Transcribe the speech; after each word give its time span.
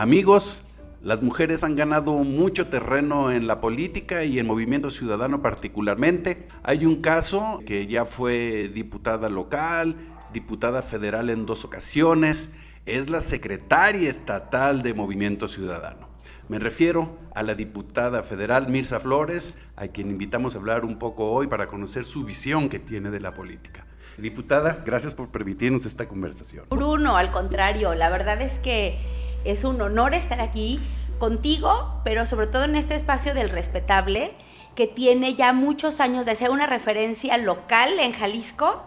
Amigos, 0.00 0.62
las 1.02 1.20
mujeres 1.20 1.62
han 1.62 1.76
ganado 1.76 2.14
mucho 2.24 2.68
terreno 2.68 3.30
en 3.30 3.46
la 3.46 3.60
política 3.60 4.24
y 4.24 4.38
en 4.38 4.46
movimiento 4.46 4.90
ciudadano 4.90 5.42
particularmente. 5.42 6.48
Hay 6.62 6.86
un 6.86 7.02
caso 7.02 7.60
que 7.66 7.86
ya 7.86 8.06
fue 8.06 8.70
diputada 8.72 9.28
local, 9.28 9.94
diputada 10.32 10.80
federal 10.80 11.28
en 11.28 11.44
dos 11.44 11.66
ocasiones, 11.66 12.48
es 12.86 13.10
la 13.10 13.20
secretaria 13.20 14.08
estatal 14.08 14.82
de 14.82 14.94
Movimiento 14.94 15.48
Ciudadano. 15.48 16.08
Me 16.48 16.58
refiero 16.58 17.18
a 17.34 17.42
la 17.42 17.54
diputada 17.54 18.22
federal 18.22 18.70
Mirza 18.70 19.00
Flores, 19.00 19.58
a 19.76 19.86
quien 19.86 20.08
invitamos 20.08 20.54
a 20.54 20.58
hablar 20.60 20.86
un 20.86 20.98
poco 20.98 21.30
hoy 21.30 21.46
para 21.46 21.66
conocer 21.66 22.06
su 22.06 22.24
visión 22.24 22.70
que 22.70 22.78
tiene 22.78 23.10
de 23.10 23.20
la 23.20 23.34
política. 23.34 23.84
Diputada, 24.16 24.82
gracias 24.84 25.14
por 25.14 25.28
permitirnos 25.28 25.84
esta 25.84 26.08
conversación. 26.08 26.64
Bruno, 26.70 27.18
al 27.18 27.30
contrario, 27.30 27.94
la 27.94 28.08
verdad 28.08 28.40
es 28.40 28.58
que 28.58 28.98
es 29.44 29.64
un 29.64 29.80
honor 29.80 30.14
estar 30.14 30.40
aquí 30.40 30.80
contigo, 31.18 32.00
pero 32.04 32.26
sobre 32.26 32.46
todo 32.46 32.64
en 32.64 32.76
este 32.76 32.94
espacio 32.94 33.34
del 33.34 33.50
respetable, 33.50 34.32
que 34.74 34.86
tiene 34.86 35.34
ya 35.34 35.52
muchos 35.52 36.00
años 36.00 36.26
de 36.26 36.34
ser 36.34 36.50
una 36.50 36.66
referencia 36.66 37.36
local 37.36 37.90
en 38.00 38.12
Jalisco, 38.12 38.84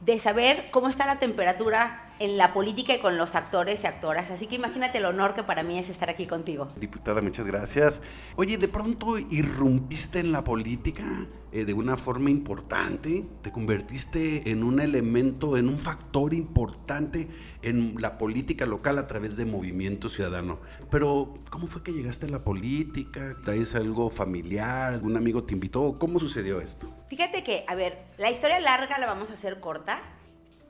de 0.00 0.18
saber 0.18 0.70
cómo 0.70 0.88
está 0.88 1.06
la 1.06 1.18
temperatura 1.18 2.03
en 2.24 2.38
la 2.38 2.54
política 2.54 2.94
y 2.94 3.00
con 3.00 3.18
los 3.18 3.34
actores 3.34 3.84
y 3.84 3.86
actoras. 3.86 4.30
Así 4.30 4.46
que 4.46 4.54
imagínate 4.54 4.98
el 4.98 5.04
honor 5.04 5.34
que 5.34 5.42
para 5.42 5.62
mí 5.62 5.78
es 5.78 5.90
estar 5.90 6.08
aquí 6.08 6.26
contigo. 6.26 6.68
Diputada, 6.76 7.20
muchas 7.20 7.46
gracias. 7.46 8.00
Oye, 8.36 8.56
de 8.56 8.68
pronto 8.68 9.18
irrumpiste 9.18 10.20
en 10.20 10.32
la 10.32 10.42
política 10.42 11.26
eh, 11.52 11.66
de 11.66 11.74
una 11.74 11.96
forma 11.96 12.30
importante, 12.30 13.26
te 13.42 13.52
convertiste 13.52 14.50
en 14.50 14.64
un 14.64 14.80
elemento, 14.80 15.56
en 15.58 15.68
un 15.68 15.78
factor 15.78 16.32
importante 16.32 17.28
en 17.62 17.94
la 18.00 18.16
política 18.16 18.64
local 18.64 18.98
a 18.98 19.06
través 19.06 19.36
de 19.36 19.44
Movimiento 19.44 20.08
Ciudadano. 20.08 20.58
Pero, 20.90 21.34
¿cómo 21.50 21.66
fue 21.66 21.82
que 21.82 21.92
llegaste 21.92 22.26
a 22.26 22.30
la 22.30 22.42
política? 22.42 23.36
¿Traes 23.44 23.74
algo 23.74 24.08
familiar? 24.08 24.94
¿Algún 24.94 25.16
amigo 25.16 25.44
te 25.44 25.54
invitó? 25.54 25.98
¿Cómo 25.98 26.18
sucedió 26.18 26.60
esto? 26.60 26.90
Fíjate 27.08 27.44
que, 27.44 27.64
a 27.68 27.74
ver, 27.74 28.02
la 28.16 28.30
historia 28.30 28.58
larga 28.60 28.98
la 28.98 29.06
vamos 29.06 29.30
a 29.30 29.34
hacer 29.34 29.60
corta 29.60 30.00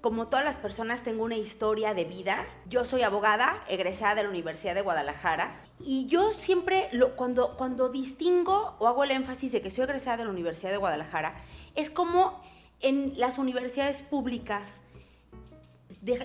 como 0.05 0.27
todas 0.27 0.45
las 0.45 0.59
personas, 0.59 1.03
tengo 1.03 1.25
una 1.25 1.39
historia 1.39 1.95
de 1.95 2.05
vida. 2.05 2.45
Yo 2.69 2.85
soy 2.85 3.01
abogada, 3.01 3.65
egresada 3.69 4.17
de 4.17 4.25
la 4.25 4.29
Universidad 4.29 4.75
de 4.75 4.83
Guadalajara. 4.83 5.65
Y 5.81 6.09
yo 6.09 6.35
siempre, 6.35 6.91
lo, 6.93 7.17
cuando, 7.17 7.57
cuando 7.57 7.89
distingo 7.89 8.77
o 8.81 8.87
hago 8.87 9.05
el 9.05 9.13
énfasis 9.13 9.51
de 9.51 9.63
que 9.63 9.71
soy 9.71 9.85
egresada 9.85 10.19
de 10.19 10.25
la 10.27 10.31
Universidad 10.31 10.73
de 10.73 10.77
Guadalajara, 10.77 11.37
es 11.75 11.89
como 11.89 12.37
en 12.83 13.19
las 13.19 13.39
universidades 13.39 14.03
públicas, 14.03 14.83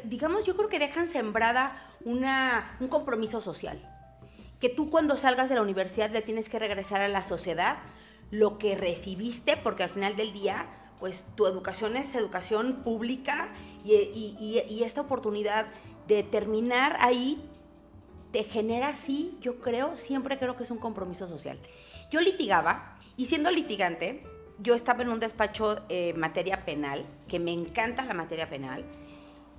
digamos, 0.04 0.44
yo 0.44 0.58
creo 0.58 0.68
que 0.68 0.80
dejan 0.80 1.08
sembrada 1.08 1.82
una, 2.04 2.76
un 2.82 2.90
compromiso 2.90 3.40
social. 3.40 3.80
Que 4.60 4.68
tú 4.68 4.90
cuando 4.90 5.16
salgas 5.16 5.48
de 5.48 5.56
la 5.56 5.62
universidad 5.62 6.10
le 6.10 6.22
tienes 6.22 6.50
que 6.50 6.60
regresar 6.60 7.00
a 7.00 7.08
la 7.08 7.24
sociedad 7.24 7.78
lo 8.30 8.58
que 8.58 8.76
recibiste, 8.76 9.56
porque 9.56 9.84
al 9.84 9.90
final 9.90 10.18
del 10.18 10.34
día 10.34 10.68
pues 11.00 11.24
tu 11.36 11.48
educación 11.48 11.96
es 11.96 12.14
educación 12.16 12.82
pública 12.84 13.50
y, 13.84 14.84
esta 14.84 15.02
oportunidad 15.02 15.68
de 16.08 16.24
terminar 16.24 16.98
ahí 17.00 17.42
te 18.32 18.44
genera, 18.44 18.94
sí, 18.94 19.38
yo 19.42 19.60
creo, 19.60 19.98
siempre 19.98 20.38
creo 20.38 20.56
que 20.56 20.64
es 20.64 20.72
un 20.72 20.78
compromiso 20.78 21.28
social. 21.28 21.60
Yo 22.12 22.22
litigaba 22.22 22.98
y 23.18 23.26
siendo 23.26 23.50
litigante, 23.50 24.24
yo 24.60 24.76
estaba 24.76 25.02
en 25.02 25.10
un 25.10 25.20
despacho 25.20 25.82
eh, 25.90 26.14
materia 26.16 26.66
penal, 26.66 27.06
que 27.28 27.40
me 27.40 27.52
encanta 27.52 28.04
la 28.04 28.14
materia 28.14 28.50
penal, 28.50 28.86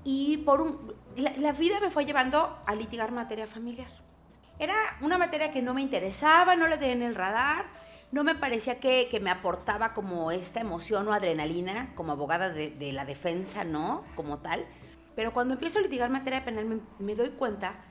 y 0.05 0.39
por 0.39 0.61
un, 0.61 0.95
la, 1.17 1.37
la 1.37 1.53
vida 1.53 1.81
me 1.81 1.91
fue 1.91 2.05
llevando 2.05 2.59
a 2.67 2.75
litigar 2.75 3.13
materia 3.13 3.47
familiar. 3.47 3.91
Era 4.59 4.75
una 5.01 5.19
materia 5.19 5.51
que 5.53 5.63
no 5.63 5.75
me 5.75 5.81
interesaba, 5.81 6.55
no 6.55 6.69
le 6.69 6.77
tenía 6.77 6.95
en 6.95 7.03
el 7.03 7.15
radar, 7.15 7.67
no 8.13 8.25
me 8.25 8.35
parecía 8.35 8.81
que, 8.81 9.09
me 9.23 9.31
aportaba 9.31 9.93
como 9.95 10.33
esta 10.33 10.61
emoción 10.61 11.07
o 11.09 11.13
adrenalina 11.13 11.95
como 11.95 12.13
abogada 12.13 12.51
de, 12.51 12.93
la 12.93 13.05
defensa, 13.05 13.65
¿no? 13.65 14.05
Como 14.17 14.39
tal. 14.39 14.67
Pero 15.15 15.33
cuando 15.33 15.55
empiezo 15.55 15.79
a 15.79 15.83
litigar 15.83 16.11
materia 16.11 16.45
penal 16.45 16.83
me, 16.99 17.15
doy 17.15 17.31
cuenta 17.31 17.85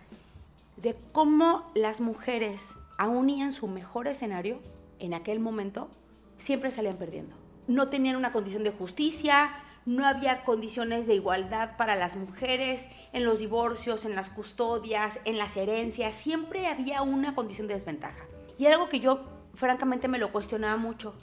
de 0.78 0.96
cómo 1.12 1.68
las 1.76 2.02
mujeres, 2.02 2.76
aún 2.98 3.30
y 3.30 3.42
en 3.42 3.52
su 3.52 3.68
mejor 3.68 4.08
escenario, 4.08 4.60
en 5.00 5.14
aquel 5.14 5.40
momento, 5.40 5.90
siempre 6.38 6.72
salían 6.72 6.98
perdiendo. 6.98 7.36
No 7.68 7.90
tenían 7.90 8.16
una 8.16 8.32
condición 8.32 8.64
de 8.64 8.72
justicia, 8.72 9.56
no 9.86 10.06
había 10.06 10.44
condiciones 10.44 11.08
de 11.08 11.16
igualdad 11.16 11.78
para 11.78 11.96
las 11.96 12.16
mujeres 12.16 12.88
en 13.14 13.24
los 13.24 13.40
divorcios, 13.40 14.06
en 14.06 14.16
las 14.16 14.30
custodias, 14.30 15.22
en 15.24 15.38
las 15.38 15.56
herencias, 15.56 16.14
siempre 16.14 16.68
había 16.68 17.02
una 17.02 17.36
condición 17.36 17.68
de 17.68 17.76
desventaja. 17.76 18.26
Y 18.58 18.66
algo 18.66 18.90
que 18.90 19.00
yo 19.00 19.39
francamente 19.60 20.08
me 20.08 20.20
lo 20.20 20.32
cuestionaba 20.32 20.78
mucho. 20.78 21.14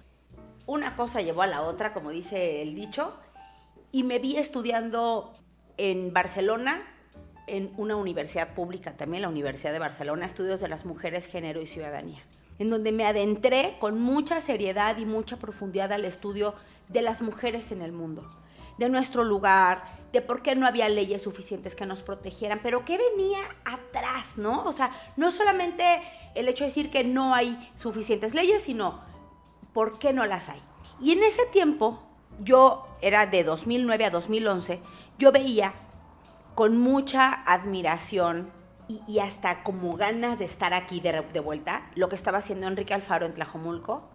Una 0.67 0.95
cosa 0.95 1.23
llevó 1.23 1.41
a 1.41 1.47
la 1.47 1.63
otra, 1.63 1.95
como 1.95 2.11
dice 2.11 2.61
el 2.61 2.75
dicho, 2.75 3.19
y 3.93 4.03
me 4.03 4.19
vi 4.19 4.37
estudiando 4.37 5.33
en 5.79 6.13
Barcelona, 6.13 6.83
en 7.47 7.73
una 7.79 7.97
universidad 7.97 8.53
pública 8.53 8.95
también, 8.95 9.23
la 9.23 9.31
Universidad 9.31 9.73
de 9.73 9.79
Barcelona, 9.79 10.27
Estudios 10.27 10.61
de 10.61 10.69
las 10.69 10.85
Mujeres, 10.85 11.29
Género 11.29 11.63
y 11.63 11.67
Ciudadanía, 11.67 12.23
en 12.59 12.69
donde 12.69 12.93
me 12.93 13.07
adentré 13.07 13.77
con 13.81 13.99
mucha 13.99 14.43
seriedad 14.43 14.99
y 14.99 15.07
mucha 15.07 15.39
profundidad 15.39 15.93
al 15.93 16.05
estudio 16.05 16.55
de 16.89 17.01
las 17.01 17.23
mujeres 17.23 17.73
en 17.73 17.81
el 17.81 17.93
mundo, 17.93 18.31
de 18.77 18.91
nuestro 18.91 19.25
lugar, 19.25 19.83
de 20.13 20.21
por 20.21 20.43
qué 20.43 20.55
no 20.55 20.67
había 20.67 20.89
leyes 20.89 21.23
suficientes 21.23 21.75
que 21.75 21.87
nos 21.87 22.03
protegieran, 22.03 22.61
pero 22.63 22.85
qué 22.85 22.99
venía 22.99 23.39
atrás, 23.65 24.39
¿no? 24.39 24.65
O 24.65 24.73
sea, 24.73 24.91
no 25.17 25.33
solamente 25.33 25.85
el 26.35 26.49
hecho 26.49 26.65
de 26.65 26.71
decir 26.71 26.91
que 26.91 27.05
no 27.05 27.35
hay 27.35 27.59
suficientes 27.75 28.35
leyes, 28.35 28.63
sino 28.63 29.01
por 29.73 29.99
qué 29.99 30.13
no 30.13 30.27
las 30.27 30.49
hay. 30.49 30.63
Y 31.01 31.13
en 31.13 31.23
ese 31.23 31.45
tiempo, 31.47 32.03
yo 32.41 32.87
era 33.03 33.27
de 33.27 33.45
2009 33.45 34.05
a 34.07 34.11
2011, 34.11 34.81
yo 35.19 35.33
veía 35.33 35.75
con 36.55 36.79
mucha 36.79 37.43
admiración 37.45 38.51
y, 38.89 39.19
hasta 39.19 39.63
como 39.63 39.97
ganas 39.97 40.39
de 40.39 40.45
estar 40.45 40.73
aquí 40.73 41.01
de, 41.01 41.23
de 41.33 41.41
vuelta 41.41 41.91
lo 41.97 42.09
que 42.09 42.15
estaba 42.15 42.39
haciendo 42.39 42.69
Enrique 42.69 42.95
Alfaro 42.95 43.27
en 43.27 43.35
Tlajomulco, 43.35 44.09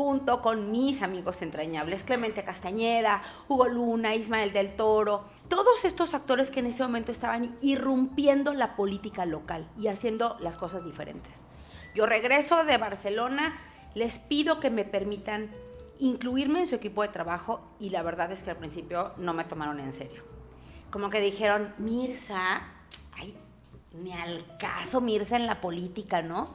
junto 0.00 0.40
con 0.40 0.72
mis 0.72 1.02
amigos 1.02 1.42
entrañables, 1.42 2.04
Clemente 2.04 2.42
Castañeda, 2.42 3.20
Hugo 3.48 3.68
Luna, 3.68 4.14
Ismael 4.14 4.50
del 4.50 4.74
Toro, 4.74 5.24
todos 5.46 5.84
estos 5.84 6.14
actores 6.14 6.50
que 6.50 6.60
en 6.60 6.68
ese 6.68 6.82
momento 6.82 7.12
estaban 7.12 7.54
irrumpiendo 7.60 8.54
la 8.54 8.76
política 8.76 9.26
local 9.26 9.68
y 9.78 9.88
haciendo 9.88 10.38
las 10.40 10.56
cosas 10.56 10.86
diferentes. 10.86 11.48
Yo 11.94 12.06
regreso 12.06 12.64
de 12.64 12.78
Barcelona, 12.78 13.54
les 13.94 14.18
pido 14.18 14.58
que 14.58 14.70
me 14.70 14.86
permitan 14.86 15.50
incluirme 15.98 16.60
en 16.60 16.66
su 16.66 16.76
equipo 16.76 17.02
de 17.02 17.08
trabajo 17.08 17.60
y 17.78 17.90
la 17.90 18.02
verdad 18.02 18.32
es 18.32 18.42
que 18.42 18.52
al 18.52 18.56
principio 18.56 19.12
no 19.18 19.34
me 19.34 19.44
tomaron 19.44 19.80
en 19.80 19.92
serio. 19.92 20.22
Como 20.90 21.10
que 21.10 21.20
dijeron, 21.20 21.74
Mirza, 21.76 22.62
ay, 23.18 23.36
ni 23.92 24.14
al 24.14 24.46
caso 24.56 25.02
Mirza 25.02 25.36
en 25.36 25.46
la 25.46 25.60
política, 25.60 26.22
¿no? 26.22 26.54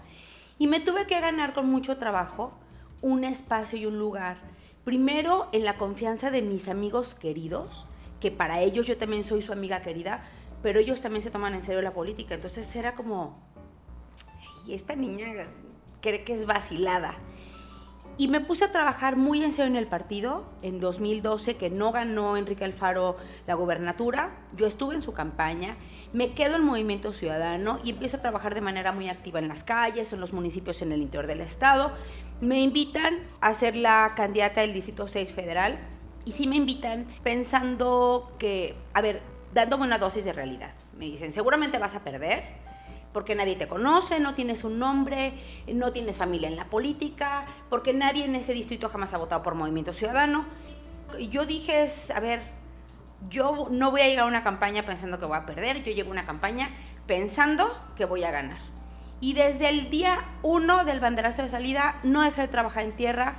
Y 0.57 0.66
me 0.66 0.79
tuve 0.79 1.05
que 1.05 1.19
ganar 1.19 1.53
con 1.53 1.69
mucho 1.69 2.00
trabajo 2.00 2.57
un 3.05 3.23
espacio 3.23 3.77
y 3.77 3.85
un 3.85 3.99
lugar, 3.99 4.38
primero 4.83 5.47
en 5.51 5.63
la 5.63 5.77
confianza 5.77 6.31
de 6.31 6.41
mis 6.41 6.67
amigos 6.67 7.13
queridos, 7.13 7.85
que 8.19 8.31
para 8.31 8.61
ellos 8.61 8.88
yo 8.88 8.97
también 8.97 9.23
soy 9.23 9.43
su 9.43 9.53
amiga 9.53 9.83
querida, 9.83 10.23
pero 10.63 10.79
ellos 10.79 11.01
también 11.01 11.21
se 11.21 11.29
toman 11.29 11.53
en 11.53 11.61
serio 11.61 11.83
la 11.83 11.93
política. 11.93 12.33
Entonces 12.33 12.75
era 12.75 12.95
como, 12.95 13.38
y 14.66 14.73
esta 14.73 14.95
niña 14.95 15.27
cree 16.01 16.23
que 16.23 16.33
es 16.33 16.47
vacilada. 16.47 17.16
Y 18.17 18.29
me 18.29 18.39
puse 18.39 18.63
a 18.63 18.71
trabajar 18.71 19.17
muy 19.17 19.43
en 19.43 19.51
serio 19.51 19.67
en 19.67 19.75
el 19.75 19.87
partido. 19.87 20.45
En 20.61 20.79
2012, 20.79 21.57
que 21.57 21.69
no 21.69 21.91
ganó 21.91 22.37
Enrique 22.37 22.63
Alfaro 22.63 23.17
la 23.45 23.55
gobernatura, 23.55 24.37
yo 24.55 24.67
estuve 24.67 24.96
en 24.96 25.01
su 25.01 25.11
campaña, 25.11 25.75
me 26.13 26.34
quedo 26.34 26.55
en 26.55 26.63
Movimiento 26.63 27.11
Ciudadano 27.11 27.78
y 27.84 27.90
empiezo 27.90 28.17
a 28.17 28.22
trabajar 28.22 28.55
de 28.55 28.61
manera 28.61 28.93
muy 28.93 29.09
activa 29.09 29.40
en 29.40 29.49
las 29.49 29.66
calles, 29.66 30.13
en 30.13 30.22
los 30.22 30.31
municipios 30.31 30.81
en 30.81 30.93
el 30.93 31.01
interior 31.01 31.28
del 31.28 31.41
estado. 31.41 31.91
Me 32.41 32.59
invitan 32.59 33.20
a 33.40 33.53
ser 33.53 33.78
la 33.78 34.14
candidata 34.16 34.61
del 34.61 34.73
Distrito 34.73 35.08
6 35.08 35.32
Federal 35.32 35.79
y 36.26 36.34
sí 36.34 36.47
me 36.47 36.58
invitan 36.58 37.08
pensando 37.23 38.35
que, 38.37 38.76
a 38.93 39.02
ver, 39.02 39.22
dándome 39.53 39.85
una 39.85 39.97
dosis 39.97 40.26
de 40.26 40.34
realidad. 40.34 40.73
Me 40.97 41.05
dicen, 41.05 41.32
seguramente 41.32 41.78
vas 41.78 41.96
a 41.96 42.03
perder, 42.03 42.43
porque 43.14 43.35
nadie 43.35 43.55
te 43.55 43.70
conoce, 43.70 44.20
no 44.20 44.35
tienes 44.35 44.66
un 44.66 44.79
nombre, 44.79 45.34
no 45.73 45.93
tienes 45.93 46.17
familia 46.17 46.49
en 46.49 46.58
la 46.58 46.66
política, 46.66 47.46
porque 47.70 47.93
nadie 47.93 48.26
en 48.26 48.35
ese 48.35 48.52
distrito 48.53 48.90
jamás 48.90 49.14
ha 49.14 49.17
votado 49.17 49.41
por 49.41 49.55
Movimiento 49.55 49.93
Ciudadano. 49.93 50.46
Yo 51.32 51.46
dije, 51.46 51.87
a 52.14 52.20
ver, 52.20 52.41
yo 53.29 53.67
no 53.72 53.91
voy 53.91 54.02
a 54.02 54.08
llegar 54.08 54.26
a 54.26 54.28
una 54.28 54.43
campaña 54.43 54.84
pensando 54.84 55.20
que 55.20 55.26
voy 55.26 55.37
a 55.37 55.46
perder, 55.46 55.84
yo 55.84 55.93
llego 55.93 56.09
a 56.09 56.11
una 56.11 56.26
campaña 56.26 56.70
pensando 57.08 57.66
que 57.96 58.03
voy 58.03 58.26
a 58.26 58.32
ganar. 58.32 58.59
Y 59.25 59.33
desde 59.33 59.69
el 59.69 59.89
día 59.89 60.23
1 60.43 60.85
del 60.85 60.99
banderazo 60.99 61.41
de 61.41 61.49
salida 61.49 61.95
no 62.03 62.22
dejé 62.22 62.41
de 62.41 62.47
trabajar 62.47 62.83
en 62.83 62.95
tierra, 62.95 63.37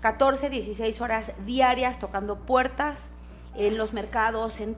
14, 0.00 0.50
16 0.50 1.00
horas 1.00 1.32
diarias 1.44 1.98
tocando 1.98 2.38
puertas 2.46 3.10
en 3.56 3.76
los 3.76 3.92
mercados, 3.92 4.60
en 4.60 4.76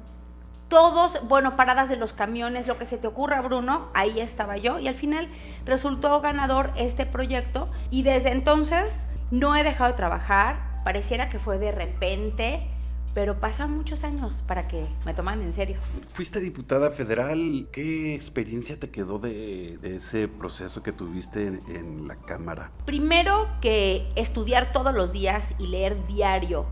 todos, 0.68 1.20
bueno, 1.28 1.54
paradas 1.54 1.90
de 1.90 1.96
los 1.96 2.14
camiones, 2.14 2.66
lo 2.66 2.78
que 2.78 2.86
se 2.86 2.96
te 2.96 3.06
ocurra, 3.06 3.42
Bruno, 3.42 3.90
ahí 3.92 4.20
estaba 4.20 4.56
yo. 4.56 4.78
Y 4.78 4.88
al 4.88 4.94
final 4.94 5.28
resultó 5.66 6.18
ganador 6.22 6.72
este 6.78 7.04
proyecto. 7.04 7.68
Y 7.90 8.02
desde 8.02 8.32
entonces 8.32 9.04
no 9.30 9.54
he 9.54 9.62
dejado 9.64 9.90
de 9.90 9.98
trabajar. 9.98 10.80
Pareciera 10.82 11.28
que 11.28 11.38
fue 11.38 11.58
de 11.58 11.72
repente 11.72 12.70
pero 13.14 13.40
pasan 13.40 13.76
muchos 13.76 14.04
años 14.04 14.44
para 14.46 14.68
que 14.68 14.86
me 15.04 15.14
toman 15.14 15.42
en 15.42 15.52
serio. 15.52 15.78
Fuiste 16.12 16.40
diputada 16.40 16.90
federal, 16.90 17.68
¿qué 17.72 18.14
experiencia 18.14 18.78
te 18.78 18.90
quedó 18.90 19.18
de, 19.18 19.78
ese 19.82 20.28
proceso 20.28 20.82
que 20.82 20.92
tuviste 20.92 21.46
en, 21.46 21.62
en, 21.68 22.08
la 22.08 22.16
Cámara? 22.16 22.70
Primero 22.84 23.48
que 23.60 24.10
estudiar 24.16 24.72
todos 24.72 24.94
los 24.94 25.12
días 25.12 25.54
y 25.58 25.68
leer 25.68 26.06
diario 26.06 26.66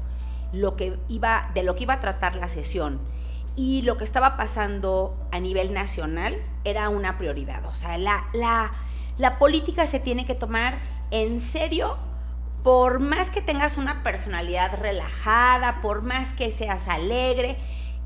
lo 0.52 0.76
que 0.76 0.98
iba, 1.08 1.50
de 1.54 1.62
lo 1.62 1.74
que 1.74 1.84
iba 1.84 1.94
a 1.94 2.00
tratar 2.00 2.36
la 2.36 2.48
sesión 2.48 3.00
y 3.56 3.82
lo 3.82 3.96
que 3.96 4.04
estaba 4.04 4.36
pasando 4.36 5.16
a 5.32 5.40
nivel 5.40 5.72
nacional 5.72 6.36
era 6.64 6.88
una 6.90 7.18
prioridad. 7.18 7.64
O 7.66 7.74
sea, 7.74 7.98
la, 7.98 8.28
la, 8.34 8.72
la 9.18 9.38
política 9.38 9.86
se 9.86 9.98
tiene 9.98 10.26
que 10.26 10.34
tomar 10.34 10.78
en 11.10 11.40
serio 11.40 11.96
por 12.66 12.98
más 12.98 13.30
que 13.30 13.40
tengas 13.40 13.76
una 13.76 14.02
personalidad 14.02 14.76
relajada, 14.80 15.80
por 15.80 16.02
más 16.02 16.32
que 16.32 16.50
seas 16.50 16.88
alegre, 16.88 17.56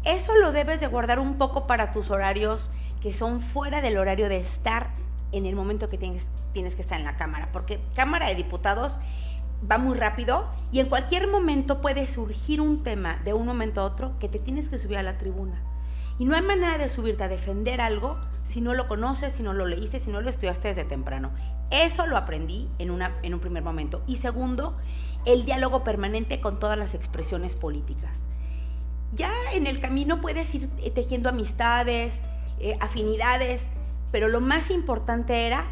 eso 0.05 0.37
lo 0.37 0.53
debes 0.53 0.81
de 0.81 0.87
guardar 0.87 1.19
un 1.19 1.39
poco 1.39 1.67
para 1.67 1.93
tus 1.93 2.11
horarios 2.11 2.71
que 3.01 3.15
son 3.15 3.41
fuera 3.41 3.81
del 3.81 3.97
horario 3.97 4.29
de 4.29 4.37
estar 4.37 4.91
en 5.33 5.47
el 5.47 5.57
momento 5.57 5.89
que 5.89 5.97
tienes, 5.97 6.29
que 6.53 6.61
estar 6.61 6.99
en 6.99 7.07
la 7.07 7.17
Cámara, 7.17 7.49
porque 7.53 7.81
Cámara 7.95 8.27
de 8.27 8.35
Diputados 8.35 9.01
va 9.69 9.79
muy 9.79 9.97
rápido 9.97 10.47
y 10.73 10.81
en 10.81 10.91
cualquier 10.91 11.27
momento 11.27 11.81
puede 11.81 12.07
surgir 12.07 12.61
un 12.61 12.83
tema 12.83 13.17
de 13.25 13.33
un 13.33 13.47
momento 13.47 13.81
a 13.81 13.85
otro 13.85 14.19
que 14.19 14.29
te 14.29 14.39
tienes 14.39 14.69
que 14.69 14.77
subir 14.77 14.99
a 14.99 15.03
la 15.03 15.17
tribuna. 15.17 15.70
Y 16.21 16.27
no 16.27 16.37
hay 16.37 16.43
manera 16.43 16.77
de 16.77 16.91
subirte 16.91 17.25
a 17.25 17.29
defender 17.29 17.81
algo 17.81 18.19
si 18.45 18.61
no 18.61 18.75
lo 18.75 18.87
conoces, 18.89 19.33
si 19.33 19.43
no 19.43 19.55
lo 19.55 19.65
leíste, 19.65 19.99
si 19.99 20.11
no 20.11 20.21
lo 20.21 20.29
estudiaste 20.29 20.69
desde 20.69 20.85
temprano. 20.85 21.31
Eso 21.71 22.07
lo 22.07 22.19
aprendí 22.19 22.69
en, 22.79 22.91
una, 22.91 23.17
en 23.23 23.33
un 23.33 23.41
primer 23.41 23.63
momento. 23.63 24.03
Y 24.07 24.19
segundo, 24.19 24.77
el 25.25 25.47
diálogo 25.47 25.83
permanente 25.83 26.39
con 26.43 26.61
todas 26.61 26.77
las 26.77 26.95
expresiones 26.95 27.57
políticas. 27.57 28.27
Ya 29.15 29.33
en 29.55 29.67
el 29.67 29.81
camino 29.81 30.21
puedes 30.21 30.55
ir 30.55 30.69
eh, 30.83 30.91
tejiendo 30.91 31.31
amistades, 31.31 32.21
eh, 32.59 32.77
afinidades, 32.81 33.71
pero 34.13 34.29
lo 34.29 34.43
más 34.43 34.71
importante 34.71 35.47
era 35.47 35.65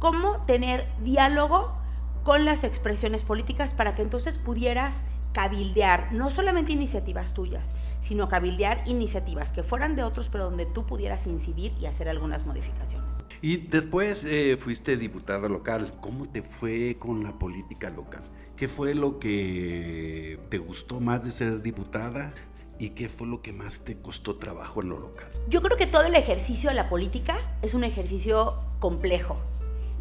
cómo 0.00 0.44
tener 0.46 0.88
diálogo 1.04 1.76
con 2.24 2.44
las 2.44 2.64
expresiones 2.64 3.22
políticas 3.22 3.72
para 3.72 3.94
que 3.94 4.02
entonces 4.02 4.38
pudieras 4.38 5.02
cabildear 5.32 6.12
no 6.12 6.30
solamente 6.30 6.72
iniciativas 6.72 7.34
tuyas, 7.34 7.74
sino 8.00 8.28
cabildear 8.28 8.82
iniciativas 8.86 9.52
que 9.52 9.62
fueran 9.62 9.96
de 9.96 10.02
otros, 10.02 10.28
pero 10.28 10.44
donde 10.44 10.66
tú 10.66 10.86
pudieras 10.86 11.26
incidir 11.26 11.72
y 11.80 11.86
hacer 11.86 12.08
algunas 12.08 12.46
modificaciones. 12.46 13.24
Y 13.40 13.56
después 13.68 14.24
eh, 14.24 14.56
fuiste 14.56 14.96
diputada 14.96 15.48
local. 15.48 15.94
¿Cómo 16.00 16.28
te 16.28 16.42
fue 16.42 16.96
con 16.98 17.22
la 17.24 17.38
política 17.38 17.90
local? 17.90 18.22
¿Qué 18.56 18.68
fue 18.68 18.94
lo 18.94 19.18
que 19.18 20.38
te 20.48 20.58
gustó 20.58 21.00
más 21.00 21.22
de 21.22 21.30
ser 21.30 21.62
diputada? 21.62 22.32
¿Y 22.78 22.90
qué 22.90 23.08
fue 23.08 23.28
lo 23.28 23.42
que 23.42 23.52
más 23.52 23.84
te 23.84 24.00
costó 24.00 24.36
trabajo 24.36 24.82
en 24.82 24.88
lo 24.88 24.98
local? 24.98 25.30
Yo 25.48 25.62
creo 25.62 25.76
que 25.76 25.86
todo 25.86 26.02
el 26.02 26.14
ejercicio 26.14 26.70
de 26.70 26.74
la 26.74 26.88
política 26.88 27.36
es 27.62 27.74
un 27.74 27.84
ejercicio 27.84 28.60
complejo 28.80 29.38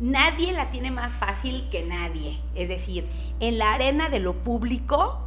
nadie 0.01 0.51
la 0.51 0.69
tiene 0.69 0.91
más 0.91 1.13
fácil 1.13 1.69
que 1.69 1.85
nadie. 1.85 2.41
Es 2.55 2.67
decir, 2.67 3.07
en 3.39 3.57
la 3.57 3.73
arena 3.73 4.09
de 4.09 4.19
lo 4.19 4.33
público 4.43 5.19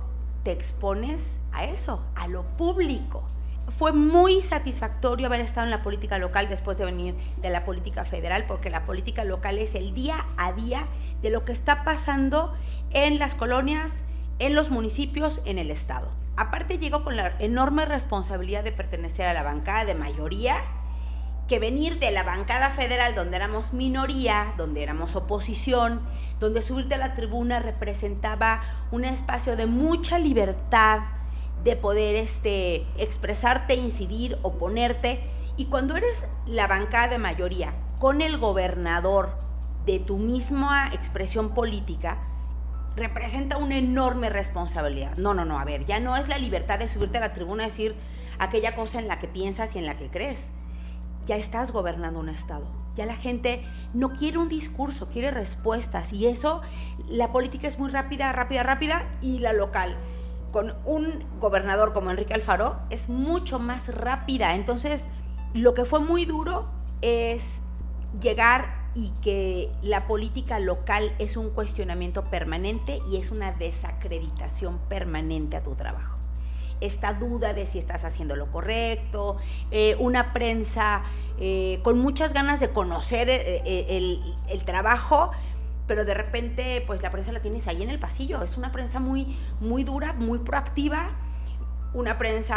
te 0.43 0.53
expones 0.53 1.39
a 1.53 1.65
eso, 1.65 2.05
a 2.17 2.27
lo 2.29 2.45
público. 2.57 3.25
Fue 3.69 3.93
muy 3.93 4.43
satisfactorio 4.43 5.29
haber 5.29 5.41
estado 5.41 5.65
en 5.65 5.71
la 5.71 5.83
política 5.83 6.19
local 6.19 6.49
después 6.51 6.77
de 6.77 6.85
venir 6.85 7.15
de 7.39 7.49
la 7.49 7.65
política 7.65 8.05
federal, 8.05 8.45
porque 8.47 8.69
la 8.69 8.85
política 8.85 9.25
local 9.25 9.59
es 9.59 9.75
el 9.75 9.95
día 9.95 10.17
a 10.37 10.53
día 10.53 10.87
de 11.23 11.31
lo 11.31 11.47
que 11.47 11.53
está 11.53 11.83
pasando 11.83 12.53
en 12.91 13.19
las 13.19 13.35
colonias, 13.35 14.05
en 14.39 14.55
los 14.55 14.71
municipios, 14.71 15.41
en 15.47 15.59
el 15.59 15.71
Estado. 15.71 16.11
Aparte 16.37 16.79
llego 16.79 17.05
con 17.05 17.17
la 17.17 17.37
enorme 17.39 17.87
responsabilidad 17.87 18.65
de 18.65 18.73
pertenecer 18.73 19.27
a 19.27 19.35
la 19.35 19.45
bancada 19.45 19.85
de 19.85 19.95
mayoría 19.95 20.57
que 21.49 21.59
venir 21.59 21.99
de 21.99 22.11
la 22.11 22.23
bancada 22.23 22.71
federal 22.71 23.15
donde 23.15 23.37
éramos 23.37 23.73
minoría, 23.75 24.55
donde 24.57 24.83
éramos 24.83 25.15
oposición, 25.15 26.01
donde 26.41 26.63
subirte 26.63 26.95
a 26.95 26.99
la 26.99 27.15
tribuna 27.15 27.59
representaba 27.59 28.63
un 28.91 29.05
espacio 29.05 29.57
de 29.57 29.67
mucha 29.67 30.19
libertad 30.19 31.01
de 31.63 31.77
poder 31.77 32.17
este, 32.17 32.87
expresarte, 32.99 33.75
incidir, 33.75 34.39
oponerte. 34.43 35.23
Y 35.57 35.67
cuando 35.67 35.97
eres 35.97 36.29
la 36.47 36.67
bancada 36.67 37.09
de 37.09 37.19
mayoría 37.19 37.75
con 37.99 38.23
el 38.23 38.39
gobernador 38.39 39.37
de 39.87 39.99
tu 39.99 40.19
misma 40.19 40.89
expresión 40.93 41.51
política, 41.51 42.19
representa 42.97 43.57
una 43.59 43.77
enorme 43.77 44.31
responsabilidad. 44.31 45.17
No, 45.17 45.35
no, 45.35 45.45
no, 45.45 45.59
a 45.59 45.65
ver, 45.65 45.85
ya 45.85 46.01
no 46.01 46.17
es 46.17 46.29
la 46.29 46.39
libertad 46.39 46.79
de 46.79 46.89
subirte 46.89 47.19
a 47.19 47.21
la 47.21 47.33
tribuna 47.33 47.65
y 47.65 47.67
decir 47.67 47.97
aquella 48.39 48.75
cosa 48.75 48.99
en 48.99 49.09
la 49.09 49.19
que 49.19 49.29
piensas 49.29 49.75
y 49.75 49.79
en 49.79 49.87
la 49.87 49.97
que 49.97 50.11
crees 50.11 50.51
ya 51.27 51.37
estás 51.37 51.73
gobernando 51.73 52.21
un 52.21 52.29
Estado. 52.29 52.67
Ya 52.97 53.07
la 53.07 53.17
gente 53.17 53.63
no 53.93 54.13
quiere 54.13 54.39
un 54.39 54.49
discurso, 54.49 55.09
quiere 55.09 55.31
respuestas. 55.31 56.13
Y 56.13 56.27
eso, 56.27 56.61
la 57.09 57.33
política 57.33 57.67
es 57.67 57.79
muy 57.79 57.91
rápida, 57.91 58.33
rápida, 58.33 58.63
rápida. 58.63 59.09
Y 59.21 59.41
la 59.41 59.53
local, 59.53 59.97
con 60.53 60.75
un 60.85 61.25
gobernador 61.41 61.93
como 61.93 62.11
Enrique 62.11 62.35
Alfaro, 62.35 62.79
es 62.91 63.09
mucho 63.09 63.59
más 63.59 63.93
rápida. 63.93 64.55
Entonces, 64.55 65.09
lo 65.55 65.75
que 65.75 65.85
fue 65.85 66.01
muy 66.01 66.25
duro 66.25 66.69
es 67.01 67.61
llegar 68.21 68.85
y 68.95 69.11
que 69.23 69.73
la 69.83 70.07
política 70.07 70.61
local 70.61 71.15
es 71.19 71.37
un 71.37 71.51
cuestionamiento 71.51 72.31
permanente 72.31 73.01
y 73.11 73.17
es 73.17 73.33
una 73.33 73.51
desacreditación 73.51 74.79
permanente 74.89 75.57
a 75.57 75.65
tu 75.65 75.75
trabajo 75.75 76.24
esta 76.81 77.15
duda 77.15 77.53
de 77.55 77.67
si 77.67 77.79
estás 77.79 78.05
haciendo 78.05 78.37
lo 78.37 78.51
correcto, 78.51 79.37
eh, 79.71 79.97
una 79.99 80.33
prensa 80.33 81.03
eh, 81.39 81.81
con 81.83 81.99
muchas 81.99 82.33
ganas 82.33 82.61
de 82.61 82.71
conocer 82.71 83.29
eh, 83.31 83.63
el, 84.49 84.65
trabajo, 84.65 85.31
pero 85.87 86.05
de 86.05 86.15
repente 86.15 86.83
pues 86.87 87.03
la 87.03 87.11
prensa 87.11 87.33
la 87.33 87.41
tienes 87.41 87.69
ahí 87.69 87.83
en 87.83 87.91
el 87.91 87.99
pasillo. 87.99 88.43
Es 88.43 88.57
una 88.57 88.73
prensa 88.73 89.01
muy, 89.01 89.37
muy 89.61 89.85
dura, 89.85 90.13
muy 90.13 90.39
proactiva, 90.39 91.11
una 91.93 92.19
prensa... 92.19 92.57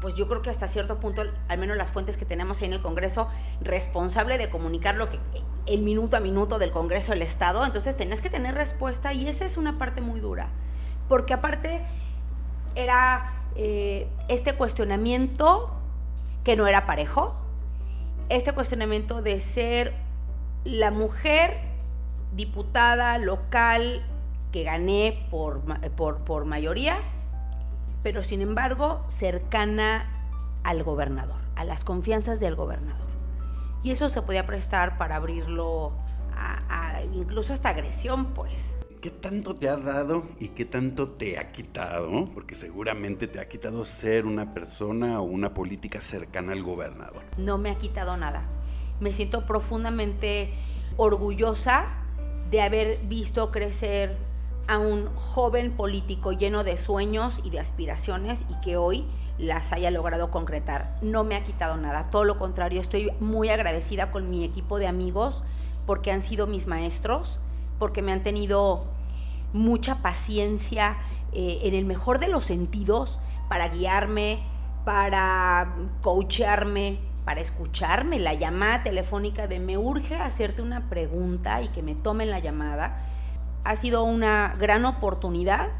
pues 0.00 0.14
yo 0.14 0.28
creo 0.28 0.42
que 0.42 0.50
hasta 0.50 0.68
cierto 0.68 1.00
punto, 1.00 1.22
al 1.48 1.58
menos 1.58 1.76
las 1.76 1.90
fuentes 1.90 2.16
que 2.16 2.26
tenemos 2.26 2.60
ahí 2.60 2.66
en 2.66 2.74
el 2.74 2.82
Congreso, 2.82 3.28
responsable 3.62 4.36
de 4.38 4.50
comunicar 4.50 4.96
lo 4.96 5.08
que 5.08 5.18
el 5.66 5.82
minuto 5.82 6.16
a 6.16 6.20
minuto 6.20 6.58
del 6.58 6.72
Congreso 6.72 7.12
del 7.12 7.22
Estado, 7.22 7.64
entonces 7.64 7.96
tenés 7.96 8.20
que 8.20 8.30
tener 8.30 8.54
respuesta 8.54 9.12
y 9.12 9.28
esa 9.28 9.44
es 9.44 9.56
una 9.56 9.78
parte 9.78 10.00
muy 10.02 10.20
dura, 10.20 10.48
porque 11.08 11.32
aparte 11.32 11.84
era 12.74 13.28
eh, 13.56 14.08
este 14.28 14.54
cuestionamiento 14.54 15.70
que 16.42 16.56
no 16.56 16.66
era 16.66 16.86
parejo, 16.86 17.34
este 18.28 18.52
cuestionamiento 18.52 19.22
de 19.22 19.40
ser 19.40 19.94
la 20.64 20.90
mujer 20.90 21.58
diputada 22.34 23.18
local 23.18 24.04
que 24.50 24.64
gané 24.64 25.26
por, 25.30 25.62
por, 26.24 26.44
mayoría, 26.44 26.96
pero 28.02 28.22
sin 28.22 28.40
embargo 28.40 29.04
cercana 29.08 30.10
al 30.62 30.82
gobernador, 30.82 31.40
a 31.56 31.64
las 31.64 31.84
confianzas 31.84 32.40
del 32.40 32.54
gobernador. 32.54 33.04
Y 33.82 33.90
eso 33.90 34.08
se 34.08 34.22
podía 34.22 34.46
prestar 34.46 34.96
para 34.96 35.16
abrirlo 35.16 35.92
a, 36.36 36.94
a 36.96 37.02
incluso 37.04 37.52
esta 37.52 37.70
agresión, 37.70 38.26
pues. 38.26 38.76
¿Qué 39.04 39.10
tanto 39.10 39.54
te 39.54 39.68
ha 39.68 39.76
dado 39.76 40.24
y 40.40 40.48
qué 40.48 40.64
tanto 40.64 41.10
te 41.10 41.38
ha 41.38 41.52
quitado? 41.52 42.24
Porque 42.32 42.54
seguramente 42.54 43.26
te 43.26 43.38
ha 43.38 43.46
quitado 43.46 43.84
ser 43.84 44.24
una 44.24 44.54
persona 44.54 45.20
o 45.20 45.24
una 45.24 45.52
política 45.52 46.00
cercana 46.00 46.52
al 46.52 46.62
gobernador. 46.62 47.22
No 47.36 47.58
me 47.58 47.68
ha 47.68 47.74
quitado 47.74 48.16
nada. 48.16 48.44
Me 49.00 49.12
siento 49.12 49.44
profundamente 49.44 50.54
orgullosa 50.96 51.84
de 52.50 52.62
haber 52.62 52.98
visto 53.00 53.50
crecer 53.50 54.16
a 54.68 54.78
un 54.78 55.14
joven 55.16 55.72
político 55.72 56.32
lleno 56.32 56.64
de 56.64 56.78
sueños 56.78 57.42
y 57.44 57.50
de 57.50 57.60
aspiraciones 57.60 58.46
y 58.48 58.58
que 58.62 58.78
hoy 58.78 59.04
las 59.36 59.74
haya 59.74 59.90
logrado 59.90 60.30
concretar. 60.30 60.96
No 61.02 61.24
me 61.24 61.36
ha 61.36 61.44
quitado 61.44 61.76
nada, 61.76 62.08
todo 62.10 62.24
lo 62.24 62.38
contrario, 62.38 62.80
estoy 62.80 63.10
muy 63.20 63.50
agradecida 63.50 64.10
con 64.10 64.30
mi 64.30 64.44
equipo 64.44 64.78
de 64.78 64.86
amigos 64.86 65.44
porque 65.84 66.10
han 66.10 66.22
sido 66.22 66.46
mis 66.46 66.66
maestros, 66.66 67.38
porque 67.78 68.00
me 68.00 68.10
han 68.10 68.22
tenido 68.22 68.93
mucha 69.54 70.02
paciencia, 70.02 70.98
eh, 71.32 71.60
en 71.62 71.74
el 71.74 71.86
mejor 71.86 72.18
de 72.18 72.28
los 72.28 72.44
sentidos, 72.44 73.20
para 73.48 73.68
guiarme, 73.68 74.42
para 74.84 75.74
coacharme, 76.02 76.98
para 77.24 77.40
escucharme. 77.40 78.18
La 78.18 78.34
llamada 78.34 78.82
telefónica 78.82 79.46
de 79.46 79.60
me 79.60 79.78
urge 79.78 80.16
hacerte 80.16 80.60
una 80.60 80.90
pregunta 80.90 81.62
y 81.62 81.68
que 81.68 81.82
me 81.82 81.94
tomen 81.94 82.30
la 82.30 82.40
llamada 82.40 83.08
ha 83.64 83.76
sido 83.76 84.02
una 84.02 84.54
gran 84.58 84.84
oportunidad 84.84 85.70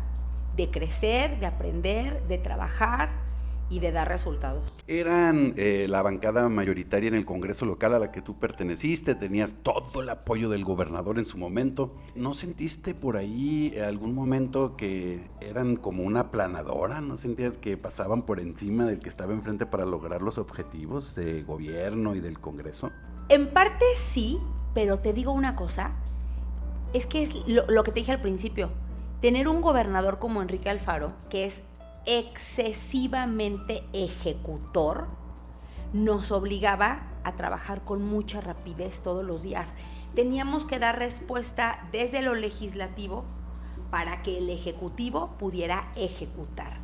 de 0.57 0.71
crecer, 0.71 1.39
de 1.41 1.47
aprender, 1.47 2.23
de 2.29 2.39
trabajar 2.39 3.24
y 3.71 3.81
de 3.81 3.93
dar 3.93 4.09
resultados. 4.09 4.63
Eran 4.87 5.55
eh, 5.57 5.87
la 5.89 6.03
bancada 6.03 6.49
mayoritaria 6.49 7.09
en 7.09 7.15
el 7.15 7.25
Congreso 7.25 7.67
local 7.67 7.95
a 7.95 7.99
la 7.99 8.13
que 8.13 8.23
tú 8.23 8.39
perteneciste, 8.39 9.15
tenías 9.15 9.57
todo 9.63 10.03
el 10.03 10.09
apoyo 10.11 10.49
del 10.49 10.65
gobernador 10.65 11.19
en 11.19 11.25
su 11.25 11.39
momento. 11.39 11.95
¿No 12.15 12.35
sentiste 12.35 12.95
por 12.95 13.17
ahí 13.17 13.75
algún 13.79 14.15
momento 14.15 14.77
que 14.77 15.21
eran 15.41 15.77
como 15.77 16.03
una 16.03 16.31
planadora? 16.31 17.01
¿No 17.01 17.17
sentías 17.17 17.59
que 17.59 17.77
pasaban 17.77 18.23
por 18.23 18.41
encima 18.41 18.85
del 18.85 19.01
que 19.01 19.09
estaba 19.09 19.33
enfrente 19.33 19.67
para 19.67 19.85
lograr 19.85 20.23
los 20.23 20.39
objetivos 20.39 21.15
de 21.15 21.43
gobierno 21.43 22.15
y 22.15 22.21
del 22.21 22.39
Congreso? 22.39 22.91
En 23.29 23.49
parte 23.49 23.85
sí, 23.97 24.39
pero 24.75 24.99
te 24.99 25.13
digo 25.13 25.33
una 25.33 25.57
cosa, 25.57 25.93
es 26.93 27.07
que 27.07 27.23
es 27.23 27.35
lo, 27.47 27.67
lo 27.69 27.83
que 27.83 27.93
te 27.93 28.01
dije 28.01 28.13
al 28.13 28.21
principio, 28.21 28.71
tener 29.21 29.49
un 29.49 29.63
gobernador 29.63 30.19
como 30.19 30.43
Enrique 30.43 30.69
Alfaro, 30.69 31.13
que 31.31 31.47
es 31.47 31.63
excesivamente 32.07 33.85
ejecutor, 33.93 35.09
nos 35.93 36.33
obligaba 36.33 37.07
a 37.23 37.37
trabajar 37.37 37.85
con 37.85 38.05
mucha 38.05 38.41
rapidez 38.41 39.01
todos 39.01 39.25
los 39.25 39.43
días. 39.43 39.75
Teníamos 40.15 40.65
que 40.65 40.79
dar 40.79 40.99
respuesta 40.99 41.89
desde 41.93 42.21
lo 42.21 42.35
legislativo 42.35 43.25
para 43.91 44.23
que 44.23 44.39
el 44.39 44.51
ejecutivo 44.51 45.37
pudiera 45.39 45.93
ejecutar, 45.95 46.79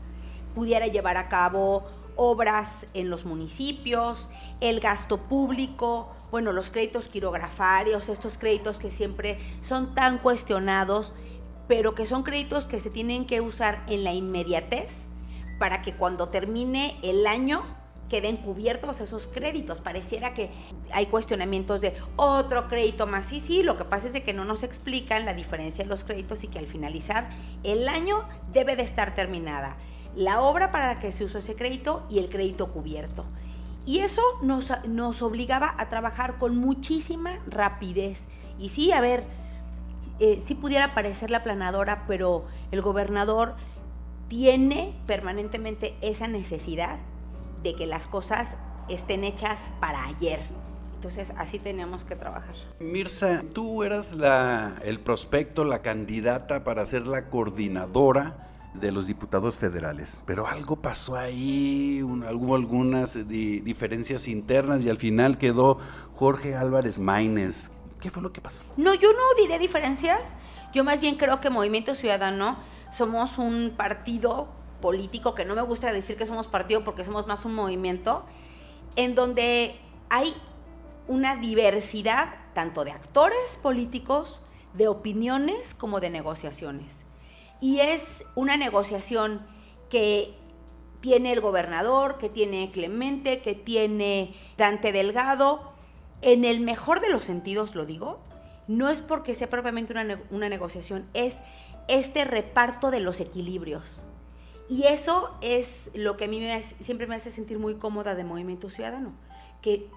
pudiera 0.55 0.87
llevar 0.87 1.17
a 1.17 1.29
cabo 1.29 1.85
obras 2.17 2.87
en 2.95 3.11
los 3.11 3.25
municipios, 3.25 4.31
el 4.61 4.81
gasto 4.81 5.19
público, 5.19 6.11
bueno, 6.31 6.53
los 6.53 6.71
créditos 6.71 7.09
quirografarios, 7.09 8.09
estos 8.09 8.39
créditos 8.39 8.79
que 8.79 8.91
siempre 8.91 9.39
son 9.61 9.95
tan 9.95 10.19
cuestionados, 10.19 11.13
pero 11.67 11.95
que 11.95 12.07
son 12.07 12.23
créditos 12.23 12.67
que 12.67 12.79
se 12.79 12.91
tienen 12.91 13.27
que 13.27 13.41
usar 13.41 13.85
en 13.89 14.05
la 14.05 14.13
inmediatez 14.13 15.10
para 15.61 15.83
que 15.83 15.95
cuando 15.95 16.31
termine 16.31 16.99
el 17.03 17.27
año 17.27 17.63
queden 18.09 18.39
cubiertos 18.39 19.01
esos 19.01 19.29
créditos. 19.29 19.81
Pareciera 19.81 20.35
que 20.35 20.51
hay 20.93 21.07
cuestionamientos 21.07 21.83
de 21.83 21.95
otro 22.17 22.67
crédito 22.67 23.07
más. 23.07 23.27
Sí, 23.27 23.39
sí, 23.39 23.63
lo 23.63 23.77
que 23.77 23.85
pasa 23.85 24.09
es 24.09 24.15
de 24.15 24.25
que 24.25 24.33
no 24.33 24.45
nos 24.45 24.65
explican 24.65 25.27
la 25.27 25.35
diferencia 25.35 25.85
de 25.85 25.91
los 25.91 26.03
créditos 26.03 26.43
y 26.43 26.49
que 26.49 26.59
al 26.59 26.67
finalizar 26.67 27.29
el 27.63 27.89
año 27.89 28.25
debe 28.53 28.75
de 28.75 28.83
estar 28.83 29.15
terminada 29.15 29.77
la 30.17 30.41
obra 30.41 30.71
para 30.71 30.89
la 30.89 30.99
que 30.99 31.13
se 31.13 31.25
usó 31.25 31.39
ese 31.39 31.55
crédito 31.55 32.05
y 32.11 32.19
el 32.19 32.31
crédito 32.31 32.73
cubierto. 32.73 33.27
Y 33.87 34.01
eso 34.01 34.23
nos, 34.43 34.73
nos 34.89 35.23
obligaba 35.23 35.75
a 35.79 35.89
trabajar 35.89 36.39
con 36.39 36.57
muchísima 36.57 37.39
rapidez. 37.47 38.27
Y 38.59 38.71
sí, 38.71 38.93
a 38.93 39.01
ver, 39.01 39.25
eh, 40.19 40.43
sí 40.45 40.55
pudiera 40.55 40.95
parecer 40.95 41.31
la 41.31 41.43
planadora, 41.43 42.07
pero 42.09 42.45
el 42.73 42.83
gobernador 42.83 43.55
tiene 44.31 44.95
permanentemente 45.09 45.97
esa 46.03 46.29
necesidad 46.29 47.01
de 47.65 47.75
que 47.75 47.85
las 47.85 48.07
cosas 48.07 48.57
estén 48.89 49.25
hechas 49.25 49.75
para 49.81 50.07
ayer. 50.07 50.39
Entonces 50.95 51.33
así 51.37 51.59
teníamos 51.59 52.05
que 52.05 52.15
trabajar. 52.15 52.55
Mirza, 52.79 53.43
tú 53.53 53.83
eras 53.83 54.15
la, 54.15 54.77
el 54.85 55.01
prospecto, 55.01 55.65
la 55.65 55.83
candidata 55.83 56.63
para 56.63 56.87
ser 56.87 57.09
la 57.09 57.29
coordinadora 57.29 58.47
de 58.75 58.93
los 58.93 59.09
diputados 59.09 59.57
federales, 59.57 60.21
pero 60.27 60.47
algo 60.47 60.77
pasó 60.77 61.17
ahí, 61.17 62.01
hubo 62.05 62.55
algunas 62.55 63.27
diferencias 63.27 64.29
internas 64.29 64.85
y 64.85 64.91
al 64.91 64.97
final 64.97 65.39
quedó 65.39 65.79
Jorge 66.15 66.55
Álvarez 66.55 67.01
Maínez. 67.01 67.73
¿Qué 68.01 68.11
fue 68.11 68.23
lo 68.23 68.33
que 68.33 68.41
pasó? 68.41 68.63
No, 68.77 68.95
yo 68.95 69.13
no 69.13 69.43
diré 69.43 69.59
diferencias, 69.59 70.35
yo 70.73 70.85
más 70.85 71.01
bien 71.01 71.17
creo 71.17 71.41
que 71.41 71.51
Movimiento 71.51 71.97
Ciudadano 71.97 72.59
somos 72.93 73.39
un 73.39 73.75
partido 73.77 74.49
político, 74.81 75.35
que 75.35 75.45
no 75.45 75.55
me 75.55 75.63
gusta 75.63 75.93
decir 75.93 76.17
que 76.17 76.27
somos 76.27 76.49
partido 76.49 76.85
porque 76.85 77.05
somos 77.05 77.27
más 77.27 77.45
un 77.45 77.55
movimiento, 77.55 78.25
en 78.97 79.15
donde 79.15 79.79
hay 80.09 80.35
una 81.07 81.37
diversidad 81.37 82.35
tanto 82.55 82.85
de 82.85 82.93
actores 82.93 83.59
políticos, 83.63 84.41
de 84.75 84.89
opiniones 84.89 85.75
como 85.75 86.01
de 86.01 86.11
negociaciones. 86.11 87.03
Y 87.61 87.81
es 87.81 88.25
una 88.35 88.57
negociación 88.57 89.47
que 89.89 90.35
tiene 91.01 91.33
el 91.33 91.41
gobernador, 91.41 92.19
que 92.19 92.29
tiene 92.29 92.71
Clemente, 92.73 93.41
que 93.41 93.55
tiene 93.55 94.35
Dante 94.57 94.93
Delgado. 94.93 95.73
En 96.23 96.45
el 96.45 96.61
mejor 96.61 97.01
de 97.01 97.11
los 97.11 97.25
sentidos 97.25 97.75
lo 97.75 97.87
digo, 97.87 98.21
no 98.71 98.89
es 98.89 99.03
porque 99.03 99.35
sea 99.35 99.51
propiamente 99.51 99.93
una, 99.93 100.23
una 100.31 100.49
negociación, 100.49 101.09
es 101.13 101.41
este 101.89 102.25
reparto 102.25 102.93
de 102.93 103.01
los 103.01 103.19
equilibrios. 103.19 104.05
Y 104.69 104.85
eso 104.85 105.37
es 105.41 105.91
lo 105.95 106.17
que 106.17 106.27
a 106.27 106.29
mí 106.29 106.41
siempre 106.79 107.09
me 107.09 107.17
hace 107.17 107.33
sentir 107.33 107.59
muy 107.59 107.75
cómoda 107.75 108.15
de 108.15 108.23
Movimiento 108.23 108.71
Ciudadano, 108.71 109.13
que, 109.61 109.91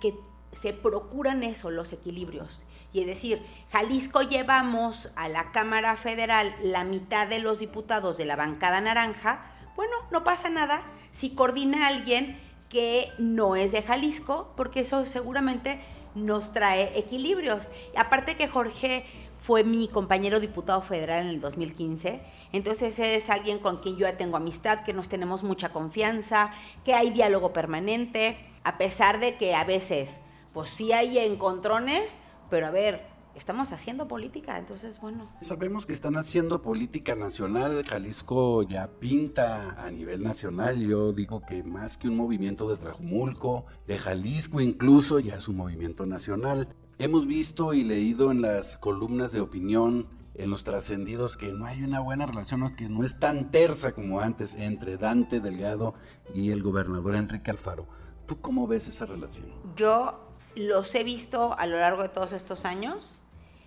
se 0.52 0.72
procuran 0.72 1.42
eso, 1.42 1.72
los 1.72 1.94
equilibrios. 1.94 2.64
Y 2.92 3.02
es 3.02 3.08
decir, 3.08 3.42
Jalisco 3.72 4.22
llevamos 4.22 5.10
a 5.16 5.28
la 5.28 5.52
Cámara 5.52 5.96
Federal 5.96 6.56
la 6.62 6.84
mitad 6.84 7.28
de 7.28 7.40
los 7.40 7.58
diputados 7.58 8.18
de 8.18 8.26
la 8.26 8.36
bancada 8.36 8.80
naranja, 8.80 9.52
bueno, 9.76 9.96
no 10.12 10.24
pasa 10.24 10.50
nada 10.50 10.84
si 11.10 11.32
coordina 11.32 11.88
alguien 11.88 12.40
que 12.70 13.12
no 13.18 13.56
es 13.56 13.72
de 13.72 13.82
Jalisco, 13.82 14.54
porque 14.56 14.82
eso 14.82 15.06
seguramente 15.08 15.80
nos 16.16 16.52
trae 16.52 16.98
equilibrios. 16.98 17.72
Aparte 17.96 18.36
que 18.36 18.48
Jorge 18.48 19.06
fue 19.40 19.66
mi 19.66 19.90
compañero 19.90 20.40
diputado 20.40 20.82
federal 20.82 21.24
en 21.24 21.30
el 21.30 21.42
2015. 21.42 22.22
Entonces 22.54 22.98
es 23.00 23.30
alguien 23.30 23.60
con 23.60 23.78
quien 23.78 23.98
yo 23.98 24.12
tengo 24.16 24.38
amistad, 24.38 24.84
que 24.84 24.94
nos 24.94 25.10
tenemos 25.10 25.44
mucha 25.44 25.74
confianza, 25.74 26.54
que 26.86 26.94
hay 26.94 27.10
diálogo 27.10 27.52
permanente, 27.52 28.38
a 28.64 28.78
pesar 28.78 29.20
de 29.20 29.36
que 29.36 29.54
a 29.54 29.66
veces, 29.66 30.22
pues 30.54 30.70
sí 30.70 30.94
hay 30.94 31.18
encontrones, 31.18 32.16
pero 32.50 32.68
a 32.68 32.72
ver, 32.72 33.13
estamos 33.36 33.72
haciendo 33.72 34.08
política, 34.08 34.58
entonces 34.58 35.00
bueno. 35.00 35.30
Sabemos 35.42 35.86
que 35.86 35.94
están 35.94 36.16
haciendo 36.16 36.62
política 36.62 37.16
nacional, 37.16 37.84
Jalisco 37.84 38.64
ya 38.64 38.88
pinta 38.88 39.84
a 39.84 39.90
nivel 39.92 40.24
nacional, 40.24 40.80
yo 40.80 41.14
digo 41.14 41.42
que 41.42 41.64
más 41.64 41.98
que 41.98 42.08
un 42.08 42.18
movimiento 42.18 42.70
de 42.70 42.78
Trajumulco, 42.78 43.66
de 43.88 43.98
Jalisco 43.98 44.62
incluso 44.62 45.20
ya 45.20 45.36
es 45.36 45.48
un 45.48 45.58
movimiento 45.58 46.06
nacional. 46.06 46.68
Hemos 47.00 47.26
visto 47.26 47.74
y 47.74 47.84
leído 47.84 48.32
en 48.32 48.42
las 48.42 48.78
columnas 48.78 49.32
de 49.32 49.42
opinión, 49.42 50.08
en 50.36 50.50
los 50.50 50.64
trascendidos, 50.64 51.38
que 51.38 51.54
no 51.54 51.66
hay 51.66 51.84
una 51.84 52.00
buena 52.00 52.26
relación, 52.26 52.76
que 52.76 52.90
no 52.90 53.04
es 53.04 53.20
tan 53.20 53.52
tersa 53.52 53.94
como 53.94 54.20
antes 54.20 54.56
entre 54.56 54.98
Dante 54.98 55.40
Delgado 55.40 55.96
y 56.34 56.52
el 56.52 56.62
gobernador 56.64 57.16
Enrique 57.16 57.52
Alfaro. 57.52 57.88
¿Tú 58.26 58.40
cómo 58.40 58.68
ves 58.68 58.88
esa 58.88 59.06
relación? 59.06 59.48
Yo 59.76 60.26
los 60.56 60.94
he 60.96 61.04
visto 61.04 61.58
a 61.58 61.66
lo 61.66 61.80
largo 61.80 62.04
de 62.04 62.10
todos 62.10 62.34
estos 62.34 62.66
años. 62.66 63.23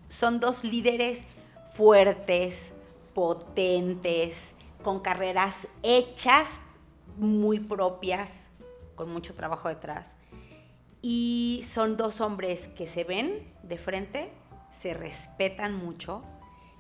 Son 0.09 0.41
dos 0.41 0.65
líderes 0.65 1.25
fuertes, 1.71 2.73
potentes, 3.15 4.55
con 4.83 5.01
carreras 5.01 5.69
hechas, 5.83 6.61
muy 7.17 7.61
propias, 7.61 8.33
con 8.95 9.11
mucho 9.11 9.35
trabajo 9.35 9.69
detrás 9.69 10.15
y 11.09 11.61
son 11.65 11.97
dos 11.97 12.21
hombres 12.21 12.67
que 12.67 12.89
se 12.89 13.05
ven 13.05 13.47
de 13.63 13.79
frente, 13.79 14.33
se 14.71 14.93
respetan 14.93 15.73
mucho, 15.73 16.25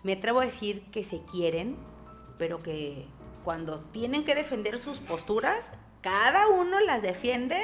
me 0.02 0.14
atrevo 0.14 0.40
a 0.40 0.44
decir 0.44 0.82
que 0.90 1.04
se 1.04 1.22
quieren, 1.22 1.76
pero 2.36 2.60
que 2.60 3.06
cuando 3.44 3.78
tienen 3.78 4.24
que 4.24 4.34
defender 4.34 4.80
sus 4.80 4.98
posturas, 4.98 5.70
cada 6.00 6.48
uno 6.48 6.80
las 6.80 7.02
defiende 7.02 7.56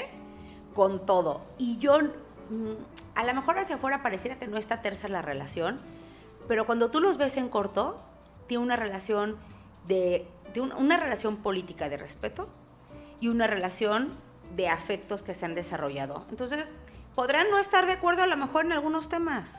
con 0.72 1.04
todo. 1.04 1.42
Y 1.58 1.78
yo, 1.78 1.98
mm, 1.98 3.01
a 3.14 3.24
lo 3.24 3.34
mejor 3.34 3.58
hacia 3.58 3.76
afuera 3.76 4.02
pareciera 4.02 4.38
que 4.38 4.46
no 4.46 4.56
está 4.56 4.82
tersa 4.82 5.08
la 5.08 5.22
relación, 5.22 5.80
pero 6.48 6.66
cuando 6.66 6.90
tú 6.90 7.00
los 7.00 7.18
ves 7.18 7.36
en 7.36 7.48
corto, 7.48 8.02
tiene 8.46 8.62
una 8.62 8.76
relación 8.76 9.36
de, 9.86 10.26
una 10.78 10.98
relación 10.98 11.36
política 11.36 11.88
de 11.88 11.96
respeto 11.96 12.48
y 13.20 13.28
una 13.28 13.46
relación 13.46 14.10
de 14.56 14.68
afectos 14.68 15.22
que 15.22 15.34
se 15.34 15.46
han 15.46 15.54
desarrollado. 15.54 16.26
Entonces, 16.30 16.76
podrán 17.14 17.50
no 17.50 17.58
estar 17.58 17.86
de 17.86 17.92
acuerdo 17.92 18.22
a 18.22 18.26
lo 18.26 18.36
mejor 18.36 18.64
en 18.66 18.72
algunos 18.72 19.08
temas, 19.08 19.54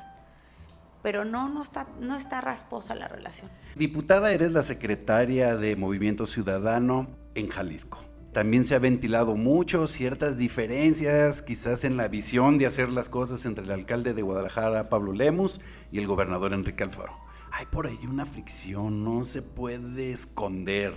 pero 1.02 1.26
no, 1.26 1.50
no 1.50 1.62
está, 1.62 1.88
no 2.00 2.16
está 2.16 2.42
rasposa 2.42 2.96
la 2.96 3.08
relación. 3.08 3.50
Diputada, 3.76 4.32
eres 4.32 4.52
la 4.52 4.64
secretaria 4.64 5.56
de 5.56 5.76
Movimiento 5.76 6.26
Ciudadano 6.26 7.08
en 7.36 7.48
Jalisco. 7.48 8.00
También 8.34 8.66
se 8.66 8.74
ha 8.74 8.80
ventilado 8.80 9.36
mucho 9.36 9.86
ciertas 9.86 10.38
diferencias, 10.38 11.44
quizás 11.44 11.84
en 11.84 11.98
la 11.98 12.08
visión 12.08 12.58
de 12.58 12.66
hacer 12.66 12.92
las 12.92 13.08
cosas 13.08 13.46
entre 13.46 13.64
el 13.64 13.72
alcalde 13.72 14.16
de 14.16 14.24
Guadalajara, 14.24 14.90
Pablo 14.90 15.14
Lemus, 15.14 15.62
y 15.92 16.00
el 16.00 16.08
gobernador 16.08 16.52
Enrique 16.54 16.82
Alfaro. 16.82 17.16
Hay 17.52 17.68
por 17.68 17.86
ahí 17.86 18.00
una 18.10 18.26
fricción, 18.26 19.04
no 19.04 19.24
se 19.24 19.44
puede 19.44 20.12
esconder. 20.12 20.96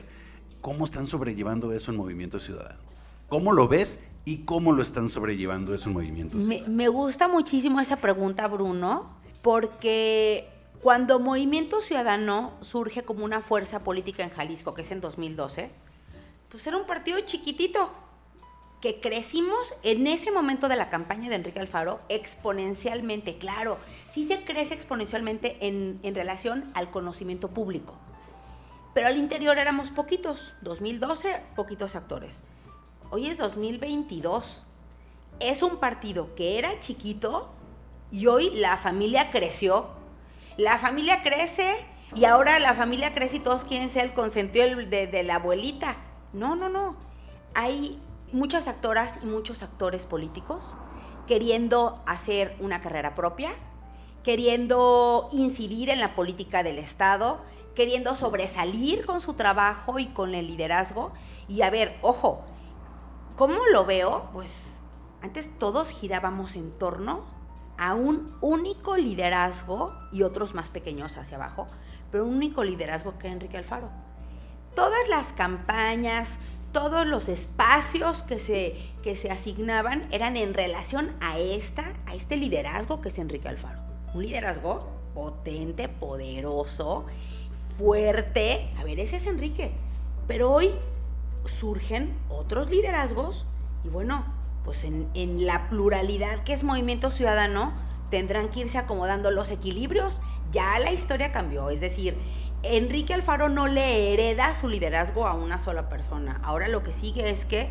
¿Cómo 0.63 0.87
están 0.87 1.07
sobrellevando 1.07 1.75
eso 1.75 1.91
en 1.91 1.99
Movimiento 1.99 2.39
Ciudadano? 2.39 2.81
¿Cómo 3.29 3.53
lo 3.53 3.69
ves 3.69 4.01
y 4.25 4.39
cómo 4.45 4.73
lo 4.73 4.81
están 4.81 5.11
sobrellevando 5.11 5.75
esos 5.75 5.93
movimientos? 5.93 6.43
Me, 6.43 6.89
gusta 6.89 7.29
muchísimo 7.29 7.81
esa 7.81 7.97
pregunta, 7.97 8.49
Bruno, 8.49 9.11
porque 9.43 10.49
cuando 10.81 11.21
Movimiento 11.21 11.83
Ciudadano 11.83 12.55
surge 12.63 13.03
como 13.03 13.27
una 13.27 13.43
fuerza 13.43 13.85
política 13.85 14.25
en 14.25 14.31
Jalisco, 14.31 14.73
que 14.73 14.81
es 14.81 14.91
en 14.91 15.03
2012, 15.03 15.71
pues 16.51 16.67
era 16.67 16.77
un 16.77 16.87
partido 16.87 17.21
chiquitito, 17.21 17.93
que 18.81 19.01
crecimos 19.01 19.75
en 19.83 20.07
ese 20.07 20.31
momento 20.31 20.69
de 20.69 20.77
la 20.77 20.91
campaña 20.91 21.29
de 21.29 21.37
Enrique 21.37 21.59
Alfaro 21.59 21.99
exponencialmente, 22.09 23.39
claro, 23.39 23.79
sí 24.09 24.23
se 24.23 24.45
crece 24.45 24.75
exponencialmente 24.75 25.67
en, 25.67 25.99
en 26.03 26.15
relación 26.15 26.71
al 26.75 26.91
conocimiento 26.91 27.49
público. 27.49 27.97
Pero 28.95 29.09
al 29.09 29.17
interior 29.17 29.59
éramos 29.59 29.91
poquitos, 29.91 30.55
2012, 30.63 31.43
poquitos 31.55 31.97
actores. 31.97 32.43
Hoy 33.11 33.27
es 33.27 33.39
2022. 33.39 34.65
Es 35.39 35.63
un 35.63 35.79
partido 35.79 36.35
que 36.35 36.59
era 36.59 36.81
chiquito 36.81 37.51
y 38.11 38.27
hoy 38.27 38.51
la 38.55 38.77
familia 38.79 39.31
creció. 39.31 39.91
La 40.57 40.79
familia 40.79 41.23
crece 41.23 41.75
y 42.15 42.25
ahora 42.25 42.59
la 42.59 42.73
familia 42.73 43.13
crece 43.13 43.37
y 43.37 43.41
todos 43.41 43.65
quieren 43.65 43.91
ser 43.91 44.07
el 44.07 44.15
consentido 44.15 44.77
de, 44.77 45.07
de 45.07 45.23
la 45.23 45.35
abuelita. 45.37 45.97
No, 46.33 46.57
no, 46.57 46.69
no. 46.69 46.97
Hay 47.55 48.01
muchas 48.33 48.69
actoras 48.69 49.19
y 49.23 49.27
muchos 49.27 49.63
actores 49.63 50.07
políticos 50.07 50.77
queriendo 51.27 52.03
hacer 52.07 52.57
una 52.61 52.81
carrera 52.81 53.15
propia, 53.15 53.53
queriendo 54.23 55.29
incidir 55.33 55.91
en 55.91 56.01
la 56.01 56.15
política 56.15 56.63
del 56.63 56.79
Estado, 56.79 57.41
queriendo 57.75 58.17
sobresalir 58.17 59.05
con 59.07 59.21
su 59.21 59.35
trabajo 59.35 59.99
y 59.99 60.07
con 60.07 60.35
el 60.35 60.47
liderazgo. 60.47 61.13
Y 61.49 61.63
a 61.63 61.71
ver, 61.71 61.99
ojo, 62.03 62.45
¿cómo 63.37 63.59
lo 63.73 63.85
veo? 63.85 64.29
Pues 64.33 64.79
antes 65.23 65.59
todos 65.59 65.91
girábamos 65.91 66.57
en 66.57 66.71
torno 66.71 67.25
a 67.79 67.95
un 67.95 68.35
único 68.41 68.97
liderazgo 68.97 69.93
y 70.13 70.23
otros 70.23 70.55
más 70.55 70.71
pequeños 70.71 71.17
hacia 71.17 71.37
abajo, 71.37 71.67
pero 72.11 72.25
un 72.25 72.35
único 72.37 72.65
liderazgo 72.65 73.19
que 73.19 73.29
Enrique 73.29 73.59
Alfaro. 73.59 74.06
Todas 74.77 75.09
las 75.09 75.33
campañas, 75.33 76.39
todos 76.73 77.07
los 77.07 77.31
espacios 77.31 78.23
que 78.23 78.39
se, 78.39 78.77
que 79.03 79.17
se 79.17 79.31
asignaban 79.31 80.07
eran 80.13 80.37
en 80.37 80.53
relación 80.53 81.17
a, 81.23 81.39
esta, 81.39 81.95
a 82.05 82.15
este 82.15 82.37
liderazgo 82.37 83.01
que 83.01 83.09
es 83.09 83.19
Enrique 83.19 83.49
Alfaro. 83.49 83.81
Un 84.13 84.25
liderazgo 84.25 84.87
potente, 85.15 85.89
poderoso, 85.89 87.07
fuerte. 87.79 88.71
A 88.79 88.85
ver, 88.85 89.01
ese 89.01 89.17
es 89.17 89.27
Enrique. 89.27 89.73
Pero 90.29 90.53
hoy 90.53 90.71
surgen 91.47 92.15
otros 92.29 92.69
liderazgos 92.69 93.47
y 93.83 93.89
bueno, 93.89 94.27
pues 94.63 94.85
en, 94.85 95.09
en 95.15 95.47
la 95.47 95.71
pluralidad 95.71 96.45
que 96.45 96.53
es 96.53 96.65
Movimiento 96.65 97.11
Ciudadano, 97.11 97.73
tendrán 98.11 98.51
que 98.51 98.61
irse 98.61 98.77
acomodando 98.77 99.31
los 99.31 99.51
equilibrios. 99.51 100.21
Ya 100.53 100.79
la 100.81 100.93
historia 100.93 101.33
cambió, 101.33 101.71
es 101.71 101.81
decir, 101.81 102.19
Enrique 102.71 103.15
Alfaro 103.15 103.49
no 103.49 103.69
le 103.69 104.13
hereda 104.13 104.55
su 104.55 104.69
liderazgo 104.69 105.27
a 105.27 105.35
una 105.35 105.59
sola 105.59 105.89
persona. 105.89 106.41
Ahora 106.43 106.69
lo 106.69 106.83
que 106.83 106.93
sigue 106.93 107.31
es 107.31 107.47
que 107.47 107.69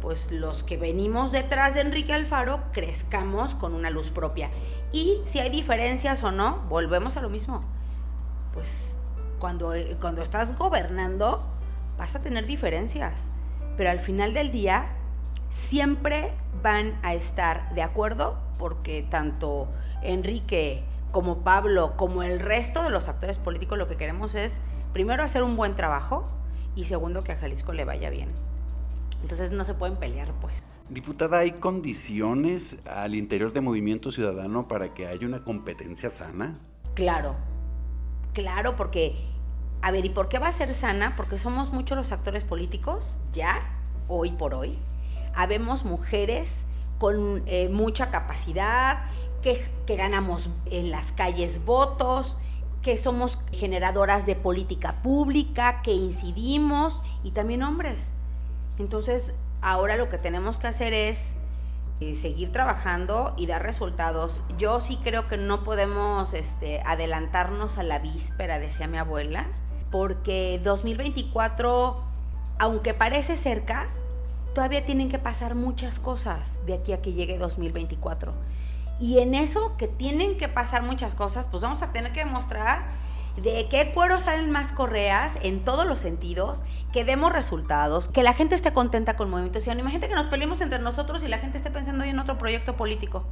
pues 0.00 0.32
los 0.32 0.62
que 0.62 0.76
venimos 0.76 1.30
detrás 1.30 1.74
de 1.74 1.82
Enrique 1.82 2.12
Alfaro 2.12 2.62
crezcamos 2.72 3.54
con 3.54 3.74
una 3.74 3.90
luz 3.90 4.10
propia. 4.10 4.50
Y 4.92 5.20
si 5.24 5.38
hay 5.40 5.50
diferencias 5.50 6.22
o 6.24 6.32
no, 6.32 6.64
volvemos 6.68 7.16
a 7.16 7.20
lo 7.20 7.28
mismo. 7.28 7.60
Pues 8.52 8.96
cuando, 9.38 9.72
cuando 10.00 10.22
estás 10.22 10.56
gobernando 10.56 11.44
vas 11.98 12.16
a 12.16 12.22
tener 12.22 12.46
diferencias, 12.46 13.30
pero 13.76 13.90
al 13.90 14.00
final 14.00 14.34
del 14.34 14.52
día 14.52 14.96
siempre 15.48 16.32
van 16.62 16.98
a 17.02 17.14
estar 17.14 17.74
de 17.74 17.82
acuerdo 17.82 18.38
porque 18.58 19.02
tanto 19.02 19.68
Enrique 20.02 20.84
como 21.12 21.38
Pablo, 21.38 21.94
como 21.96 22.22
el 22.22 22.40
resto 22.40 22.82
de 22.82 22.90
los 22.90 23.08
actores 23.08 23.38
políticos, 23.38 23.78
lo 23.78 23.88
que 23.88 23.96
queremos 23.96 24.34
es, 24.34 24.60
primero, 24.92 25.22
hacer 25.22 25.42
un 25.42 25.56
buen 25.56 25.74
trabajo 25.74 26.28
y 26.74 26.84
segundo, 26.84 27.24
que 27.24 27.32
a 27.32 27.36
Jalisco 27.36 27.72
le 27.72 27.84
vaya 27.84 28.10
bien. 28.10 28.30
Entonces 29.22 29.52
no 29.52 29.64
se 29.64 29.74
pueden 29.74 29.96
pelear, 29.96 30.32
pues. 30.40 30.62
Diputada, 30.88 31.38
¿hay 31.38 31.52
condiciones 31.52 32.78
al 32.86 33.14
interior 33.14 33.52
de 33.52 33.60
Movimiento 33.60 34.10
Ciudadano 34.10 34.66
para 34.66 34.92
que 34.94 35.06
haya 35.06 35.26
una 35.26 35.44
competencia 35.44 36.10
sana? 36.10 36.58
Claro, 36.94 37.36
claro, 38.32 38.76
porque, 38.76 39.14
a 39.82 39.92
ver, 39.92 40.04
¿y 40.04 40.10
por 40.10 40.28
qué 40.28 40.38
va 40.38 40.48
a 40.48 40.52
ser 40.52 40.74
sana? 40.74 41.14
Porque 41.16 41.38
somos 41.38 41.72
muchos 41.72 41.96
los 41.96 42.12
actores 42.12 42.44
políticos, 42.44 43.20
ya, 43.32 43.60
hoy 44.08 44.32
por 44.32 44.54
hoy. 44.54 44.78
Habemos 45.34 45.84
mujeres 45.84 46.62
con 46.98 47.44
eh, 47.46 47.68
mucha 47.68 48.10
capacidad, 48.10 49.04
que, 49.40 49.70
ganamos 49.88 50.50
en 50.66 50.90
las 50.90 51.12
calles 51.12 51.64
votos, 51.64 52.38
que 52.80 52.96
somos 52.96 53.38
generadoras 53.52 54.24
de 54.24 54.36
política 54.36 55.02
pública, 55.02 55.82
que 55.82 55.92
incidimos 55.92 57.02
y 57.24 57.32
también 57.32 57.62
hombres. 57.62 58.12
Entonces, 58.78 59.34
ahora 59.60 59.96
lo 59.96 60.08
que 60.08 60.18
tenemos 60.18 60.58
que 60.58 60.68
hacer 60.68 60.92
es 60.94 61.34
eh, 62.00 62.14
seguir 62.14 62.52
trabajando 62.52 63.34
y 63.36 63.46
dar 63.46 63.62
resultados. 63.62 64.42
Yo 64.58 64.80
sí 64.80 64.98
creo 65.02 65.28
que 65.28 65.36
no 65.36 65.64
podemos 65.64 66.32
este, 66.32 66.80
adelantarnos 66.86 67.76
a 67.76 67.82
la 67.82 67.98
víspera, 67.98 68.58
decía 68.58 68.86
mi 68.86 68.96
abuela, 68.96 69.46
porque 69.90 70.60
2024, 70.62 72.00
aunque 72.58 72.94
parece 72.94 73.36
cerca, 73.36 73.88
todavía 74.54 74.84
tienen 74.84 75.08
que 75.08 75.18
pasar 75.18 75.54
muchas 75.54 75.98
cosas 75.98 76.64
de 76.64 76.74
aquí 76.74 76.92
a 76.92 77.02
que 77.02 77.12
llegue 77.12 77.38
2024. 77.38 78.32
Y 79.00 79.20
en 79.20 79.34
eso 79.34 79.76
que 79.78 79.88
tienen 79.88 80.36
que 80.36 80.48
pasar 80.48 80.82
muchas 80.82 81.14
cosas, 81.14 81.48
pues 81.48 81.62
vamos 81.62 81.82
a 81.82 81.90
tener 81.90 82.12
que 82.12 82.22
demostrar 82.22 82.84
de 83.36 83.66
qué 83.70 83.92
cuero 83.94 84.20
salen 84.20 84.50
más 84.50 84.72
correas 84.72 85.34
en 85.42 85.64
todos 85.64 85.86
los 85.86 86.00
sentidos, 86.00 86.64
que 86.92 87.04
demos 87.04 87.32
resultados, 87.32 88.08
que 88.08 88.22
la 88.22 88.34
gente 88.34 88.54
esté 88.54 88.72
contenta 88.72 89.16
con 89.16 89.30
movimiento 89.30 89.58
ciudadano. 89.60 89.80
Imagínate 89.80 90.08
que 90.08 90.14
nos 90.14 90.26
peleemos 90.26 90.60
entre 90.60 90.80
nosotros 90.80 91.22
y 91.24 91.28
la 91.28 91.38
gente 91.38 91.56
esté 91.56 91.70
pensando 91.70 92.04
en 92.04 92.18
otro 92.18 92.36
proyecto 92.36 92.76
político. 92.76 93.24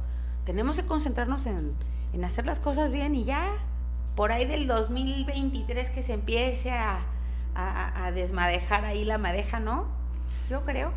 Tenemos 0.43 0.77
que 0.77 0.85
concentrarnos 0.85 1.45
en, 1.45 1.75
en 2.13 2.23
hacer 2.23 2.47
las 2.47 2.59
cosas 2.59 2.91
bien 2.91 3.13
y 3.13 3.25
ya, 3.25 3.47
por 4.15 4.31
ahí 4.31 4.45
del 4.45 4.65
2023 4.65 5.91
que 5.91 6.01
se 6.01 6.13
empiece 6.13 6.71
a, 6.71 7.05
a, 7.53 8.05
a 8.05 8.11
desmadejar 8.11 8.85
ahí 8.85 9.05
la 9.05 9.19
madeja, 9.19 9.59
¿no? 9.59 9.87
Yo 10.49 10.65
creo. 10.65 10.91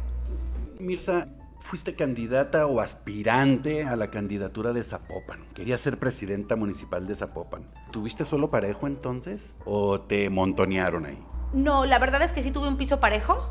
Mirza, 0.78 1.28
fuiste 1.62 1.94
candidata 1.94 2.66
o 2.66 2.80
aspirante 2.80 3.84
a 3.84 3.94
la 3.94 4.10
candidatura 4.10 4.72
de 4.72 4.82
Zapopan. 4.82 5.46
Quería 5.54 5.78
ser 5.78 5.96
presidenta 5.96 6.56
municipal 6.56 7.06
de 7.06 7.14
Zapopan. 7.14 7.62
¿Tuviste 7.92 8.24
solo 8.24 8.50
parejo 8.50 8.88
entonces 8.88 9.56
o 9.64 10.00
te 10.00 10.28
montonearon 10.28 11.06
ahí? 11.06 11.24
No, 11.52 11.86
la 11.86 12.00
verdad 12.00 12.20
es 12.22 12.32
que 12.32 12.42
sí 12.42 12.50
tuve 12.50 12.66
un 12.66 12.76
piso 12.76 12.98
parejo, 12.98 13.48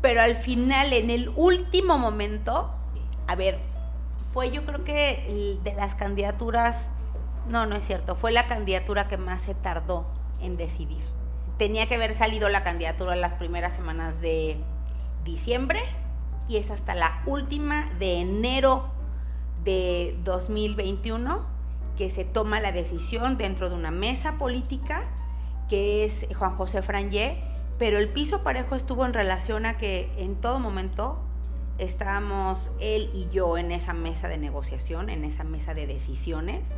pero 0.00 0.20
al 0.20 0.34
final, 0.34 0.92
en 0.92 1.10
el 1.10 1.28
último 1.28 1.96
momento, 1.96 2.74
a 3.28 3.36
ver, 3.36 3.60
fue 4.32 4.50
yo 4.50 4.64
creo 4.66 4.82
que 4.82 5.58
de 5.62 5.74
las 5.74 5.94
candidaturas, 5.94 6.88
no, 7.48 7.66
no 7.66 7.76
es 7.76 7.86
cierto, 7.86 8.16
fue 8.16 8.32
la 8.32 8.48
candidatura 8.48 9.04
que 9.06 9.16
más 9.16 9.42
se 9.42 9.54
tardó 9.54 10.06
en 10.40 10.56
decidir. 10.56 11.04
Tenía 11.56 11.86
que 11.86 11.94
haber 11.94 12.16
salido 12.16 12.48
la 12.48 12.64
candidatura 12.64 13.14
las 13.14 13.36
primeras 13.36 13.76
semanas 13.76 14.20
de 14.20 14.56
diciembre 15.24 15.78
y 16.52 16.58
es 16.58 16.70
hasta 16.70 16.94
la 16.94 17.22
última 17.24 17.88
de 17.98 18.20
enero 18.20 18.90
de 19.64 20.18
2021 20.22 21.46
que 21.96 22.10
se 22.10 22.26
toma 22.26 22.60
la 22.60 22.72
decisión 22.72 23.38
dentro 23.38 23.70
de 23.70 23.74
una 23.74 23.90
mesa 23.90 24.36
política 24.36 25.02
que 25.70 26.04
es 26.04 26.26
Juan 26.36 26.54
José 26.56 26.82
Frangé, 26.82 27.42
pero 27.78 27.96
el 27.98 28.10
piso 28.10 28.42
parejo 28.42 28.74
estuvo 28.74 29.06
en 29.06 29.14
relación 29.14 29.64
a 29.64 29.78
que 29.78 30.12
en 30.18 30.34
todo 30.34 30.60
momento 30.60 31.18
estábamos 31.78 32.72
él 32.80 33.08
y 33.14 33.30
yo 33.32 33.56
en 33.56 33.72
esa 33.72 33.94
mesa 33.94 34.28
de 34.28 34.36
negociación, 34.36 35.08
en 35.08 35.24
esa 35.24 35.44
mesa 35.44 35.72
de 35.72 35.86
decisiones, 35.86 36.76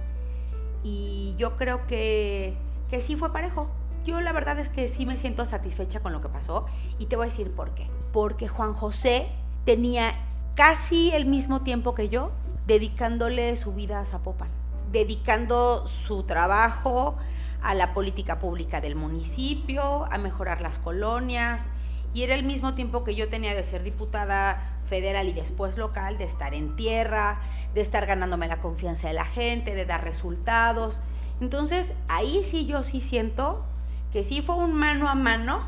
y 0.85 1.35
yo 1.37 1.57
creo 1.57 1.85
que, 1.89 2.57
que 2.89 3.01
sí 3.01 3.17
fue 3.17 3.33
parejo. 3.33 3.69
Yo 4.05 4.21
la 4.21 4.33
verdad 4.33 4.61
es 4.61 4.69
que 4.69 4.87
sí 4.87 5.05
me 5.05 5.17
siento 5.17 5.45
satisfecha 5.47 5.99
con 6.01 6.13
lo 6.13 6.21
que 6.21 6.29
pasó 6.29 6.67
y 7.01 7.07
te 7.07 7.17
voy 7.17 7.25
a 7.25 7.31
decir 7.31 7.51
por 7.51 7.75
qué. 7.75 7.89
Porque 8.13 8.47
Juan 8.47 8.75
José 8.75 9.27
tenía 9.65 10.13
casi 10.55 11.11
el 11.13 11.27
mismo 11.27 11.63
tiempo 11.63 11.95
que 11.95 12.09
yo 12.09 12.33
dedicándole 12.67 13.57
su 13.57 13.73
vida 13.73 14.01
a 14.01 14.07
Zapopan, 14.07 14.49
dedicando 14.93 15.87
su 15.87 16.23
trabajo 16.23 17.17
a 17.63 17.75
la 17.75 17.95
política 17.95 18.39
pública 18.39 18.81
del 18.81 18.95
municipio, 18.95 20.05
a 20.11 20.19
mejorar 20.19 20.61
las 20.61 20.79
colonias, 20.79 21.69
y 22.13 22.23
era 22.23 22.35
el 22.35 22.45
mismo 22.45 22.75
tiempo 22.75 23.03
que 23.03 23.15
yo 23.17 23.29
tenía 23.29 23.55
de 23.55 23.65
ser 23.65 23.83
diputada 23.83 24.79
federal 24.85 25.29
y 25.29 25.33
después 25.33 25.77
local, 25.79 26.17
de 26.17 26.25
estar 26.25 26.55
en 26.55 26.77
tierra, 26.77 27.41
de 27.75 27.81
estar 27.81 28.07
ganándome 28.07 28.47
la 28.47 28.61
confianza 28.61 29.09
de 29.09 29.15
la 29.15 29.25
gente, 29.25 29.75
de 29.75 29.85
dar 29.85 30.05
resultados. 30.05 31.01
Entonces, 31.41 31.95
ahí 32.07 32.45
sí 32.45 32.67
yo 32.67 32.85
sí 32.85 33.01
siento 33.01 33.65
que 34.13 34.23
sí 34.23 34.43
fue 34.43 34.57
un 34.57 34.75
mano 34.75 35.09
a 35.09 35.17
mano 35.17 35.61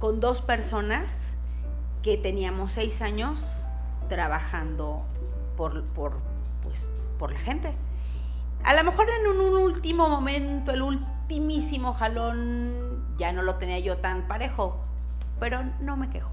con 0.00 0.20
dos 0.20 0.40
personas 0.40 1.36
que 2.04 2.18
teníamos 2.18 2.74
seis 2.74 3.00
años 3.00 3.66
trabajando 4.10 5.06
por, 5.56 5.84
por, 5.84 6.18
pues, 6.62 6.92
por 7.18 7.32
la 7.32 7.38
gente. 7.38 7.74
A 8.62 8.74
lo 8.74 8.84
mejor 8.84 9.06
en 9.08 9.26
un, 9.26 9.40
un, 9.40 9.62
último 9.62 10.10
momento, 10.10 10.72
el 10.72 10.82
ultimísimo 10.82 11.94
jalón, 11.94 13.16
ya 13.16 13.32
no 13.32 13.42
lo 13.42 13.54
tenía 13.54 13.78
yo 13.78 13.96
tan 13.96 14.28
parejo, 14.28 14.84
pero 15.40 15.64
no 15.80 15.96
me 15.96 16.10
quejo. 16.10 16.30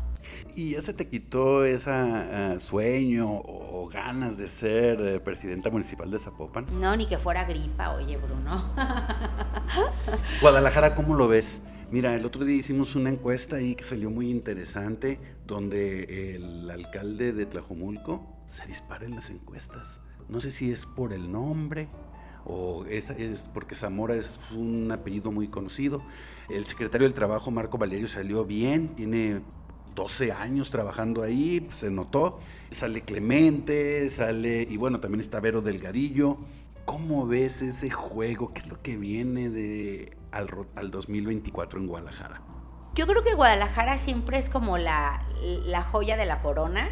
¿Y 0.56 0.72
ya 0.72 0.82
se 0.82 0.94
te 0.94 1.08
quitó 1.08 1.64
ese 1.64 2.60
sueño 2.60 3.30
o, 3.32 3.90
ganas 3.92 4.38
de 4.38 4.50
ser 4.50 5.00
eh, 5.00 5.20
presidenta 5.22 5.70
municipal 5.70 6.12
de 6.12 6.20
Zapopan? 6.20 6.66
No, 6.80 6.96
ni 6.98 7.06
que 7.06 7.18
fuera 7.18 7.46
gripa, 7.46 7.94
oye, 7.94 8.18
Bruno. 8.18 8.64
Guadalajara, 10.42 10.96
¿cómo 10.96 11.16
lo 11.16 11.30
ves? 11.30 11.62
Mira, 11.92 12.16
el 12.16 12.26
otro 12.26 12.46
día 12.46 12.56
hicimos 12.56 12.96
una 12.96 13.10
encuesta 13.10 13.58
ahí 13.58 13.76
que 13.76 13.84
salió 13.84 14.10
muy 14.10 14.32
interesante, 14.32 15.20
donde 15.46 16.36
el 16.36 16.72
alcalde 16.72 17.34
de 17.34 17.46
Tlajomulco 17.46 18.26
se 18.48 18.66
dispara 18.66 19.06
en 19.06 19.16
las 19.16 19.30
encuestas. 19.30 20.00
No 20.30 20.40
sé 20.40 20.52
si 20.52 20.72
es 20.72 20.86
por 20.86 21.12
el 21.12 21.30
nombre 21.30 21.90
o 22.46 22.86
es, 22.86 23.12
porque 23.54 23.76
Zamora 23.76 24.16
es 24.16 24.40
un 24.56 24.90
apellido 24.90 25.34
muy 25.34 25.50
conocido. 25.50 26.02
El 26.50 26.64
secretario 26.64 27.06
del 27.06 27.14
Trabajo, 27.14 27.52
Marco 27.52 27.78
Valerio, 27.78 28.08
salió 28.08 28.46
bien, 28.46 28.96
tiene 28.96 29.42
12 29.94 30.32
años 30.32 30.72
trabajando 30.72 31.24
ahí, 31.24 31.60
pues, 31.60 31.76
se 31.76 31.92
notó. 31.92 32.40
Sale 32.70 33.02
Clemente, 33.02 34.08
sale, 34.08 34.66
y 34.70 34.78
bueno, 34.78 35.02
también 35.02 35.20
está 35.20 35.42
Vero 35.42 35.62
Delgadillo. 35.62 36.38
¿Cómo 36.86 37.28
ves 37.28 37.62
ese 37.62 37.90
juego? 37.90 38.54
¿Qué 38.54 38.60
es 38.60 38.70
lo 38.70 38.82
que 38.82 38.96
viene 38.96 39.50
de 39.50 40.21
al, 40.32 40.50
al 40.76 40.92
2024 40.92 41.80
en 41.80 41.88
Guadalajara? 41.88 42.42
Yo 42.94 43.08
creo 43.08 43.24
que 43.24 43.34
Guadalajara 43.34 43.98
siempre 43.98 44.38
es 44.38 44.50
como 44.50 44.78
la, 44.78 45.24
la 45.66 45.82
joya 45.82 46.18
de 46.18 46.26
la 46.26 46.42
corona. 46.42 46.90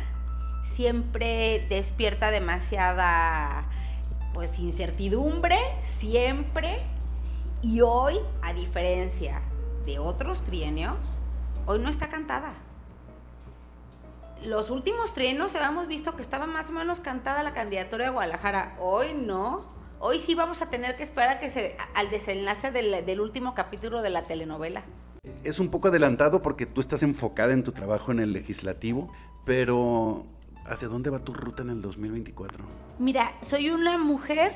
Siempre 0.63 1.65
despierta 1.69 2.31
demasiada 2.31 3.69
pues 4.33 4.59
incertidumbre, 4.59 5.57
siempre. 5.81 6.79
Y 7.61 7.81
hoy, 7.81 8.15
a 8.41 8.53
diferencia 8.53 9.41
de 9.85 9.99
otros 9.99 10.43
trienios, 10.43 11.19
hoy 11.65 11.79
no 11.79 11.89
está 11.89 12.07
cantada 12.07 12.53
los 14.45 14.69
últimos 14.69 15.13
trienios 15.13 15.55
habíamos 15.55 15.87
visto 15.87 16.15
que 16.15 16.21
estaba 16.21 16.45
más 16.45 16.69
o 16.69 16.73
menos 16.73 16.99
cantada 16.99 17.43
la 17.43 17.53
candidatura 17.53 18.05
de 18.05 18.11
Guadalajara. 18.11 18.75
Hoy 18.79 19.13
no. 19.13 19.78
Hoy 20.01 20.19
sí 20.19 20.33
vamos 20.33 20.61
a 20.61 20.69
tener 20.69 20.95
que 20.95 21.03
esperar 21.03 21.29
a 21.29 21.39
que 21.39 21.49
se, 21.49 21.75
al 21.93 22.09
desenlace 22.09 22.71
del, 22.71 23.05
del 23.05 23.19
último 23.19 23.53
capítulo 23.53 24.01
de 24.01 24.09
la 24.09 24.23
telenovela. 24.23 24.85
Es 25.43 25.59
un 25.59 25.69
poco 25.69 25.89
adelantado 25.89 26.41
porque 26.41 26.65
tú 26.65 26.79
estás 26.79 27.03
enfocada 27.03 27.51
en 27.51 27.65
tu 27.65 27.73
trabajo 27.73 28.13
en 28.13 28.19
el 28.19 28.31
legislativo, 28.31 29.11
pero 29.43 30.25
¿hacia 30.65 30.87
dónde 30.87 31.09
va 31.09 31.19
tu 31.19 31.33
ruta 31.33 31.63
en 31.63 31.69
el 31.69 31.81
2024? 31.81 32.63
Mira, 32.97 33.35
soy 33.41 33.71
una 33.71 33.97
mujer 33.97 34.53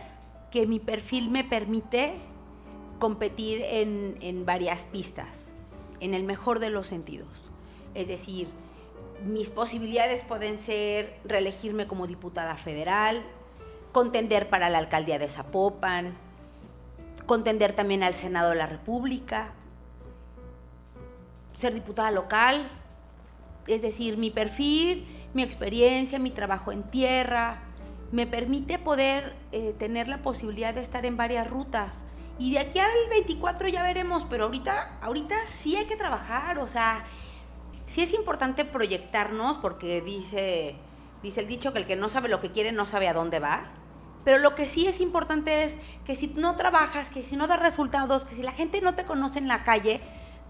que 0.50 0.66
mi 0.66 0.80
perfil 0.80 1.30
me 1.30 1.44
permite 1.44 2.14
competir 2.98 3.64
en, 3.64 4.16
en 4.22 4.46
varias 4.46 4.88
pistas, 4.88 5.54
en 6.00 6.14
el 6.14 6.24
mejor 6.24 6.60
de 6.60 6.70
los 6.70 6.88
sentidos. 6.88 7.50
Es 7.96 8.08
decir, 8.08 8.48
mis 9.26 9.50
posibilidades 9.50 10.24
pueden 10.24 10.58
ser 10.58 11.20
reelegirme 11.26 11.86
como 11.86 12.08
diputada 12.08 12.56
federal, 12.56 13.26
contender 13.94 14.50
para 14.50 14.70
la 14.70 14.80
alcaldía 14.80 15.20
de 15.20 15.30
Zapopan, 15.30 16.18
contender 17.26 17.74
también 17.74 18.04
al 18.04 18.14
Senado 18.14 18.50
de 18.50 18.58
la 18.58 18.66
República, 18.66 19.54
ser 21.54 21.74
diputada 21.74 22.12
local, 22.12 22.70
es 23.68 23.82
decir, 23.82 24.18
mi 24.18 24.32
perfil, 24.32 25.08
mi 25.34 25.44
experiencia, 25.44 26.20
mi 26.20 26.32
trabajo 26.32 26.72
en 26.72 26.84
tierra, 26.84 27.62
me 28.12 28.28
permite 28.28 28.78
poder 28.78 29.36
eh, 29.52 29.74
tener 29.78 30.08
la 30.08 30.22
posibilidad 30.22 30.74
de 30.74 30.82
estar 30.82 31.06
en 31.06 31.16
varias 31.16 31.50
rutas. 31.50 32.04
Y 32.40 32.52
de 32.52 32.60
aquí 32.60 32.80
al 32.80 32.90
24 33.10 33.70
ya 33.70 33.84
veremos, 33.84 34.26
pero 34.30 34.46
ahorita, 34.46 35.00
ahorita 35.02 35.36
sí 35.48 35.76
hay 35.76 35.86
que 35.86 35.96
trabajar, 35.96 36.60
o 36.60 36.68
sea, 36.68 37.06
sí 37.86 38.02
es 38.02 38.14
importante 38.14 38.66
proyectarnos 38.66 39.58
porque 39.58 40.02
dice, 40.02 40.76
dice 41.22 41.42
el 41.42 41.48
dicho 41.48 41.74
que 41.74 41.80
el 41.80 41.88
que 41.88 41.96
no 41.96 42.10
sabe 42.10 42.30
lo 42.30 42.40
que 42.40 42.52
quiere 42.52 42.72
no 42.72 42.88
sabe 42.88 43.08
a 43.08 43.14
dónde 43.14 43.40
va. 43.40 43.64
Pero 44.24 44.40
lo 44.40 44.56
que 44.56 44.68
sí 44.68 44.88
es 44.88 45.02
importante 45.02 45.64
es 45.64 45.80
que 46.06 46.16
si 46.16 46.28
no 46.28 46.56
trabajas, 46.56 47.10
que 47.10 47.24
si 47.24 47.36
no 47.36 47.48
das 47.48 47.62
resultados, 47.62 48.26
que 48.26 48.36
si 48.36 48.44
la 48.44 48.52
gente 48.52 48.82
no 48.82 48.96
te 48.96 49.06
conoce 49.06 49.40
en 49.40 49.48
la 49.48 49.64
calle, 49.64 50.02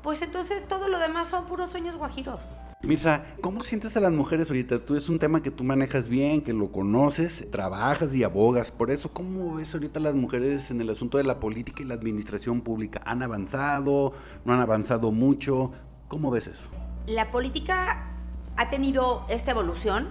pues 0.02 0.22
entonces 0.22 0.68
todo 0.68 0.90
lo 0.90 1.00
demás 1.00 1.30
son 1.30 1.46
puros 1.46 1.70
sueños 1.70 1.96
guajiros. 1.96 2.54
Misa, 2.82 3.24
¿cómo 3.42 3.64
sientes 3.64 3.96
a 3.96 4.02
las 4.02 4.12
mujeres 4.12 4.50
ahorita? 4.50 4.84
Tú 4.84 4.98
es 4.98 5.08
un 5.08 5.18
tema 5.18 5.42
que 5.42 5.52
tú 5.52 5.64
manejas 5.64 6.10
bien, 6.10 6.42
que 6.42 6.52
lo 6.52 6.72
conoces, 6.72 7.50
trabajas 7.50 8.14
y 8.14 8.24
abogas. 8.24 8.72
Por 8.72 8.92
eso, 8.92 9.14
¿cómo 9.14 9.56
ves 9.56 9.74
ahorita 9.74 10.02
las 10.02 10.14
mujeres 10.14 10.70
en 10.70 10.82
el 10.82 10.90
asunto 10.90 11.18
de 11.18 11.24
la 11.24 11.40
política 11.40 11.82
y 11.82 11.86
la 11.86 11.94
administración 11.94 12.62
pública? 12.62 13.02
¿Han 13.06 13.24
avanzado? 13.24 14.12
¿No 14.44 14.54
han 14.54 14.60
avanzado 14.60 15.12
mucho? 15.12 15.72
¿Cómo 16.10 16.30
ves 16.30 16.48
eso? 16.48 16.70
la 17.08 17.32
política 17.32 18.08
ha 18.56 18.70
tenido 18.70 19.26
esta 19.30 19.52
evolución 19.52 20.08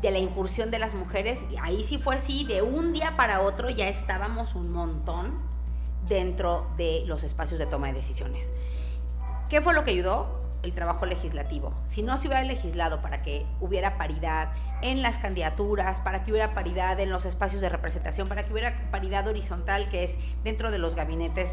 de 0.00 0.10
la 0.10 0.18
incursión 0.18 0.70
de 0.70 0.78
las 0.78 0.94
mujeres, 0.94 1.44
y 1.50 1.56
ahí 1.60 1.82
sí 1.82 1.98
fue 1.98 2.14
así, 2.14 2.44
de 2.44 2.62
un 2.62 2.92
día 2.92 3.16
para 3.16 3.40
otro 3.40 3.68
ya 3.70 3.88
estábamos 3.88 4.54
un 4.54 4.70
montón 4.70 5.38
dentro 6.08 6.70
de 6.76 7.02
los 7.06 7.24
espacios 7.24 7.58
de 7.58 7.66
toma 7.66 7.88
de 7.88 7.94
decisiones. 7.94 8.52
¿Qué 9.48 9.60
fue 9.60 9.74
lo 9.74 9.84
que 9.84 9.92
ayudó? 9.92 10.38
El 10.62 10.72
trabajo 10.72 11.06
legislativo. 11.06 11.72
Si 11.84 12.02
no 12.02 12.16
se 12.16 12.28
hubiera 12.28 12.42
legislado 12.42 13.00
para 13.00 13.22
que 13.22 13.46
hubiera 13.60 13.96
paridad 13.96 14.52
en 14.82 15.02
las 15.02 15.18
candidaturas, 15.18 16.00
para 16.00 16.24
que 16.24 16.32
hubiera 16.32 16.54
paridad 16.54 16.98
en 17.00 17.10
los 17.10 17.24
espacios 17.24 17.60
de 17.60 17.68
representación, 17.68 18.28
para 18.28 18.44
que 18.44 18.52
hubiera 18.52 18.90
paridad 18.90 19.26
horizontal, 19.26 19.88
que 19.88 20.04
es 20.04 20.16
dentro 20.44 20.70
de 20.70 20.78
los 20.78 20.94
gabinetes, 20.94 21.50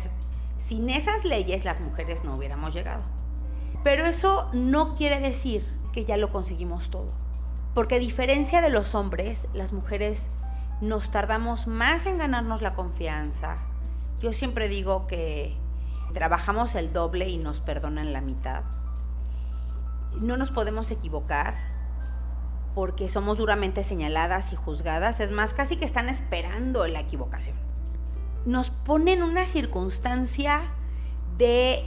sin 0.58 0.90
esas 0.90 1.26
leyes 1.26 1.66
las 1.66 1.80
mujeres 1.80 2.24
no 2.24 2.36
hubiéramos 2.36 2.74
llegado. 2.74 3.04
Pero 3.84 4.06
eso 4.06 4.50
no 4.54 4.96
quiere 4.96 5.20
decir 5.20 5.64
que 5.94 6.06
ya 6.06 6.18
lo 6.18 6.32
conseguimos 6.32 6.90
todo. 6.90 7.25
Porque 7.76 7.96
a 7.96 8.00
diferencia 8.00 8.62
de 8.62 8.70
los 8.70 8.96
hombres, 8.96 9.50
las 9.54 9.74
mujeres 9.74 10.30
nos 10.80 11.12
tardamos 11.12 11.68
más 11.68 12.06
en 12.06 12.18
ganarnos 12.18 12.62
la 12.62 12.74
confianza. 12.74 13.58
Yo 14.22 14.32
siempre 14.32 14.70
digo 14.70 15.08
que 15.08 15.58
trabajamos 16.14 16.74
el 16.76 16.94
doble 16.94 17.28
y 17.28 17.38
nos 17.38 17.60
perdonan 17.60 18.14
la 18.14 18.22
mitad. 18.22 18.64
No 20.22 20.38
nos 20.38 20.52
podemos 20.52 20.90
equivocar 20.90 21.58
porque 22.74 23.10
somos 23.10 23.38
duramente 23.38 23.84
señaladas 23.84 24.54
y 24.54 24.56
juzgadas. 24.56 25.20
Es 25.20 25.32
más, 25.32 25.54
casi 25.54 25.76
que 25.76 25.84
están 25.84 26.08
esperando 26.08 26.88
la 26.88 27.02
equivocación. 27.02 27.58
Nos 28.46 28.70
ponen 28.70 29.22
una 29.22 29.46
circunstancia 29.48 30.62
de 31.38 31.84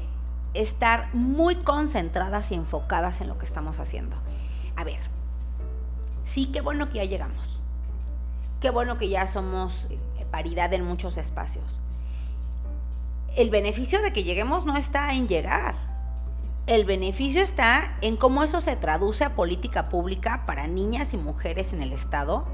estar 0.53 1.15
muy 1.15 1.57
concentradas 1.57 2.53
y 2.53 2.57
enfocadas 2.57 3.23
en 3.23 3.29
lo 3.29 3.39
que 3.39 3.47
estamos 3.47 3.79
haciendo. 3.79 4.17
A 4.77 4.85
ver, 4.85 5.08
sí, 6.29 6.47
qué 6.53 6.61
bueno 6.61 6.91
que 6.91 6.99
ya 6.99 7.05
llegamos. 7.05 7.61
Qué 8.61 8.71
bueno 8.71 8.99
que 8.99 9.09
ya 9.09 9.27
somos 9.27 9.87
eh, 9.91 9.99
paridad 10.31 10.73
en 10.75 10.85
muchos 10.85 11.17
espacios. 11.17 11.81
El 13.37 13.51
beneficio 13.51 14.03
de 14.03 14.13
que 14.13 14.25
lleguemos 14.25 14.67
no 14.67 14.77
está 14.77 15.15
en 15.15 15.27
llegar. 15.27 15.77
El 16.67 16.85
beneficio 16.85 17.41
está 17.41 17.97
en 18.03 18.17
cómo 18.17 18.43
eso 18.43 18.61
se 18.61 18.77
traduce 18.77 19.25
a 19.25 19.35
política 19.35 19.89
pública 19.89 20.45
para 20.45 20.67
niñas 20.67 21.15
y 21.15 21.17
mujeres 21.17 21.73
en 21.73 21.81
el 21.81 21.95
Estado, 21.95 22.45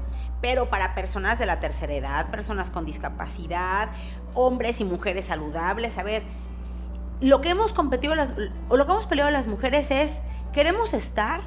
pero 0.41 0.69
para 0.69 0.95
personas 0.95 1.37
de 1.37 1.45
la 1.45 1.59
tercera 1.59 1.93
edad, 1.93 2.31
personas 2.31 2.69
con 2.69 2.85
discapacidad, 2.85 3.89
hombres 4.33 4.79
y 4.79 4.85
mujeres 4.85 5.25
saludables. 5.25 5.97
A 5.97 6.03
ver, 6.03 6.23
lo 7.19 7.41
que 7.41 7.49
hemos 7.49 7.73
competido 7.73 8.13
o 8.69 8.77
lo 8.77 8.85
que 8.85 8.91
hemos 8.91 9.07
peleado 9.07 9.31
las 9.31 9.47
mujeres 9.47 9.91
es 9.91 10.21
queremos 10.53 10.93
estar 10.93 11.41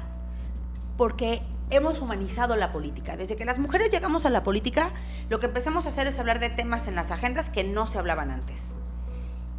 porque 0.95 1.41
hemos 1.69 2.01
humanizado 2.01 2.55
la 2.55 2.71
política. 2.71 3.15
Desde 3.15 3.35
que 3.35 3.45
las 3.45 3.59
mujeres 3.59 3.91
llegamos 3.91 4.25
a 4.25 4.29
la 4.29 4.43
política, 4.43 4.91
lo 5.29 5.39
que 5.39 5.47
empezamos 5.47 5.85
a 5.85 5.89
hacer 5.89 6.07
es 6.07 6.19
hablar 6.19 6.39
de 6.39 6.49
temas 6.49 6.87
en 6.87 6.95
las 6.95 7.11
agendas 7.11 7.49
que 7.49 7.63
no 7.63 7.87
se 7.87 7.99
hablaban 7.99 8.31
antes. 8.31 8.73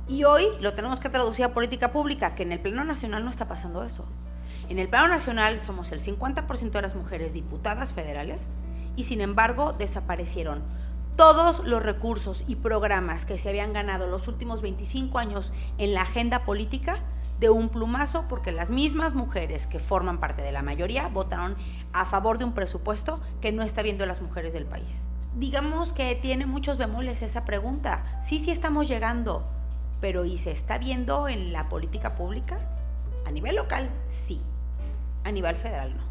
Y 0.09 0.25
hoy 0.25 0.45
lo 0.61 0.73
tenemos 0.73 0.99
que 0.99 1.09
traducir 1.09 1.45
a 1.45 1.55
política 1.55 1.93
pública, 1.93 2.35
que 2.35 2.43
en 2.43 2.53
el 2.53 2.61
plano 2.61 2.85
nacional 2.85 3.25
no 3.25 3.31
está 3.31 3.47
pasando 3.47 3.85
eso. 3.85 4.07
En 4.69 4.79
el 4.79 4.89
plano 4.89 5.09
nacional 5.09 5.61
somos 5.61 5.93
el 5.93 6.01
50% 6.01 6.71
de 6.71 6.83
las 6.83 6.95
mujeres 6.95 7.35
diputadas 7.35 7.93
federales 7.93 8.57
y 8.97 9.05
sin 9.05 9.21
embargo 9.21 9.73
desaparecieron 9.73 10.63
todos 11.17 11.65
los 11.65 11.83
recursos 11.83 12.45
y 12.47 12.57
programas 12.57 13.27
que 13.27 13.39
se 13.39 13.49
habían 13.49 13.73
ganado 13.73 14.09
los 14.09 14.27
últimos 14.27 14.63
25 14.63 15.19
años 15.19 15.53
en 15.79 15.95
la 15.95 16.03
agenda 16.03 16.45
política 16.45 16.97
de 17.41 17.49
un 17.49 17.71
plumazo 17.71 18.27
porque 18.29 18.53
las 18.53 18.71
mismas 18.71 19.15
mujeres 19.15 19.67
que 19.67 19.79
forman 19.79 20.21
parte 20.21 20.43
de 20.43 20.53
la 20.53 20.63
mayoría 20.63 21.09
votaron 21.09 21.57
a 21.93 22.05
favor 22.05 22.39
de 22.39 22.45
un 22.45 22.53
presupuesto 22.53 23.21
que 23.41 23.51
no 23.51 23.63
está 23.63 23.83
viendo 23.83 24.05
las 24.07 24.21
mujeres 24.21 24.53
del 24.53 24.67
país. 24.67 25.09
Digamos 25.35 25.93
que 25.93 26.15
tiene 26.15 26.45
muchos 26.45 26.77
bemoles 26.77 27.23
esa 27.23 27.45
pregunta. 27.45 28.05
Sí, 28.23 28.39
sí 28.39 28.51
estamos 28.51 28.89
llegando, 28.89 29.49
pero 30.01 30.25
¿y 30.25 30.37
se 30.37 30.51
está 30.51 30.77
viendo 30.77 31.29
en 31.29 31.53
la 31.53 31.69
política 31.69 32.15
pública? 32.15 32.59
A 33.27 33.31
nivel 33.31 33.57
local, 33.57 33.91
sí. 34.07 34.43
A 35.25 35.33
nivel 35.33 35.57
federal, 35.57 35.97
no. 35.97 36.10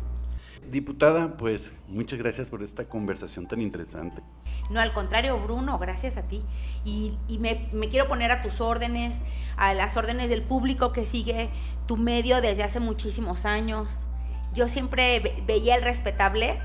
Diputada, 0.70 1.36
pues 1.36 1.76
muchas 1.88 2.20
gracias 2.20 2.52
por 2.52 2.62
esta 2.62 2.86
conversación 2.86 3.48
tan 3.48 3.60
interesante. 3.60 4.22
No, 4.70 4.80
al 4.80 4.94
contrario, 4.94 5.40
Bruno, 5.40 5.80
gracias 5.80 6.16
a 6.18 6.24
ti. 6.24 6.44
Y, 6.86 7.18
me, 7.40 7.68
me, 7.74 7.90
quiero 7.90 8.08
poner 8.08 8.32
a 8.32 8.44
tus 8.44 8.62
órdenes, 8.62 9.24
a 9.58 9.74
las 9.74 9.98
órdenes 9.98 10.30
del 10.30 10.44
público 10.44 10.92
que 10.92 11.06
sigue 11.06 11.50
tu 11.88 11.98
medio 11.98 12.40
desde 12.42 12.64
hace 12.64 12.80
muchísimos 12.80 13.46
años. 13.46 14.06
Yo 14.54 14.68
siempre 14.68 15.44
veía 15.48 15.76
el 15.76 15.82
respetable 15.82 16.60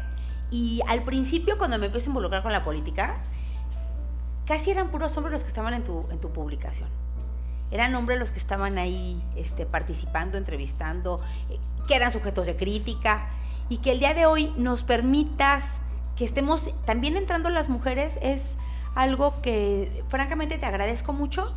y 0.51 0.83
al 0.87 1.03
principio 1.05 1.57
cuando 1.57 1.79
me 1.79 1.87
empecé 1.87 2.09
a 2.09 2.11
involucrar 2.11 2.43
con 2.43 2.53
la 2.53 2.63
política, 2.63 3.23
casi 4.45 4.71
eran 4.71 4.91
puros 4.91 5.17
hombres 5.17 5.33
los 5.33 5.43
que 5.43 5.49
estaban 5.49 5.73
en 5.73 5.85
tu, 5.85 6.07
en 6.11 6.21
tu 6.21 6.31
publicación. 6.31 6.91
Eran 7.71 7.95
hombres 7.95 8.19
los 8.19 8.31
que 8.31 8.39
estaban 8.39 8.77
ahí 8.77 9.23
este, 9.35 9.65
participando, 9.65 10.37
entrevistando, 10.37 11.23
eh, 11.49 11.59
que 11.89 11.97
eran 11.97 12.13
sujetos 12.13 12.47
de 12.47 12.57
crítica 12.57 13.31
y 13.69 13.79
que 13.79 13.93
el 13.93 13.99
día 13.99 14.15
de 14.15 14.27
hoy 14.27 14.53
nos 14.57 14.85
permitas 14.85 15.75
que 16.17 16.25
estemos 16.25 16.73
también 16.85 17.17
entrando 17.17 17.51
las 17.51 17.69
mujeres 17.69 18.19
es 18.23 18.45
algo 18.95 19.41
que 19.43 20.05
francamente 20.09 20.59
te 20.59 20.67
agradezco 20.67 21.13
mucho, 21.13 21.55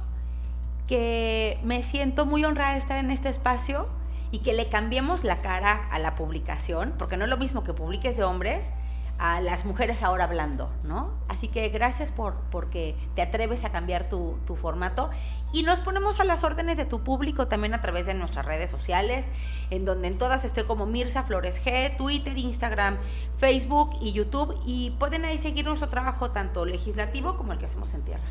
que 0.88 1.60
me 1.64 1.82
siento 1.84 2.26
muy 2.26 2.44
honrada 2.44 2.74
de 2.74 2.80
estar 2.80 2.98
en 2.98 3.12
este 3.12 3.30
espacio 3.30 3.88
y 4.32 4.40
que 4.40 4.54
le 4.54 4.68
cambiemos 4.68 5.24
la 5.24 5.38
cara 5.38 5.88
a 5.92 6.00
la 6.00 6.16
publicación, 6.16 6.94
porque 6.98 7.18
no 7.18 7.26
es 7.26 7.30
lo 7.30 7.38
mismo 7.38 7.64
que 7.64 7.74
publiques 7.74 8.18
de 8.18 8.24
hombres 8.24 8.72
a 9.20 9.42
las 9.42 9.66
mujeres 9.66 10.04
ahora 10.04 10.26
hablando, 10.26 10.70
¿no? 10.84 11.12
Así 11.28 11.48
que 11.48 11.70
gracias 11.70 12.12
por 12.12 12.36
porque 12.52 12.96
te 13.16 13.22
atreves 13.22 13.66
a 13.66 13.72
cambiar 13.72 14.10
tu, 14.10 14.38
tu, 14.46 14.56
formato 14.56 15.10
y 15.54 15.64
nos 15.64 15.80
ponemos 15.80 16.20
a 16.20 16.24
las 16.24 16.44
órdenes 16.44 16.78
de 16.78 16.86
tu 16.86 17.04
público 17.04 17.48
también 17.48 17.74
a 17.74 17.82
través 17.82 18.06
de 18.06 18.14
nuestras 18.14 18.46
redes 18.46 18.70
sociales, 18.70 19.30
en 19.70 19.86
donde 19.86 20.08
en 20.08 20.18
todas 20.18 20.46
estoy 20.46 20.66
como 20.66 20.86
Mirza 20.86 21.24
Flores 21.24 21.64
G, 21.64 21.96
Twitter, 21.98 22.38
Instagram, 22.38 22.98
Facebook 23.38 23.92
y 24.02 24.14
YouTube 24.14 24.60
y 24.66 24.92
pueden 25.00 25.26
ahí 25.26 25.38
seguir 25.38 25.66
nuestro 25.66 25.90
trabajo 25.90 26.32
tanto 26.32 26.66
legislativo 26.66 27.38
como 27.38 27.54
el 27.54 27.60
que 27.60 27.66
hacemos 27.66 27.94
en 27.94 28.04
tierra. 28.04 28.28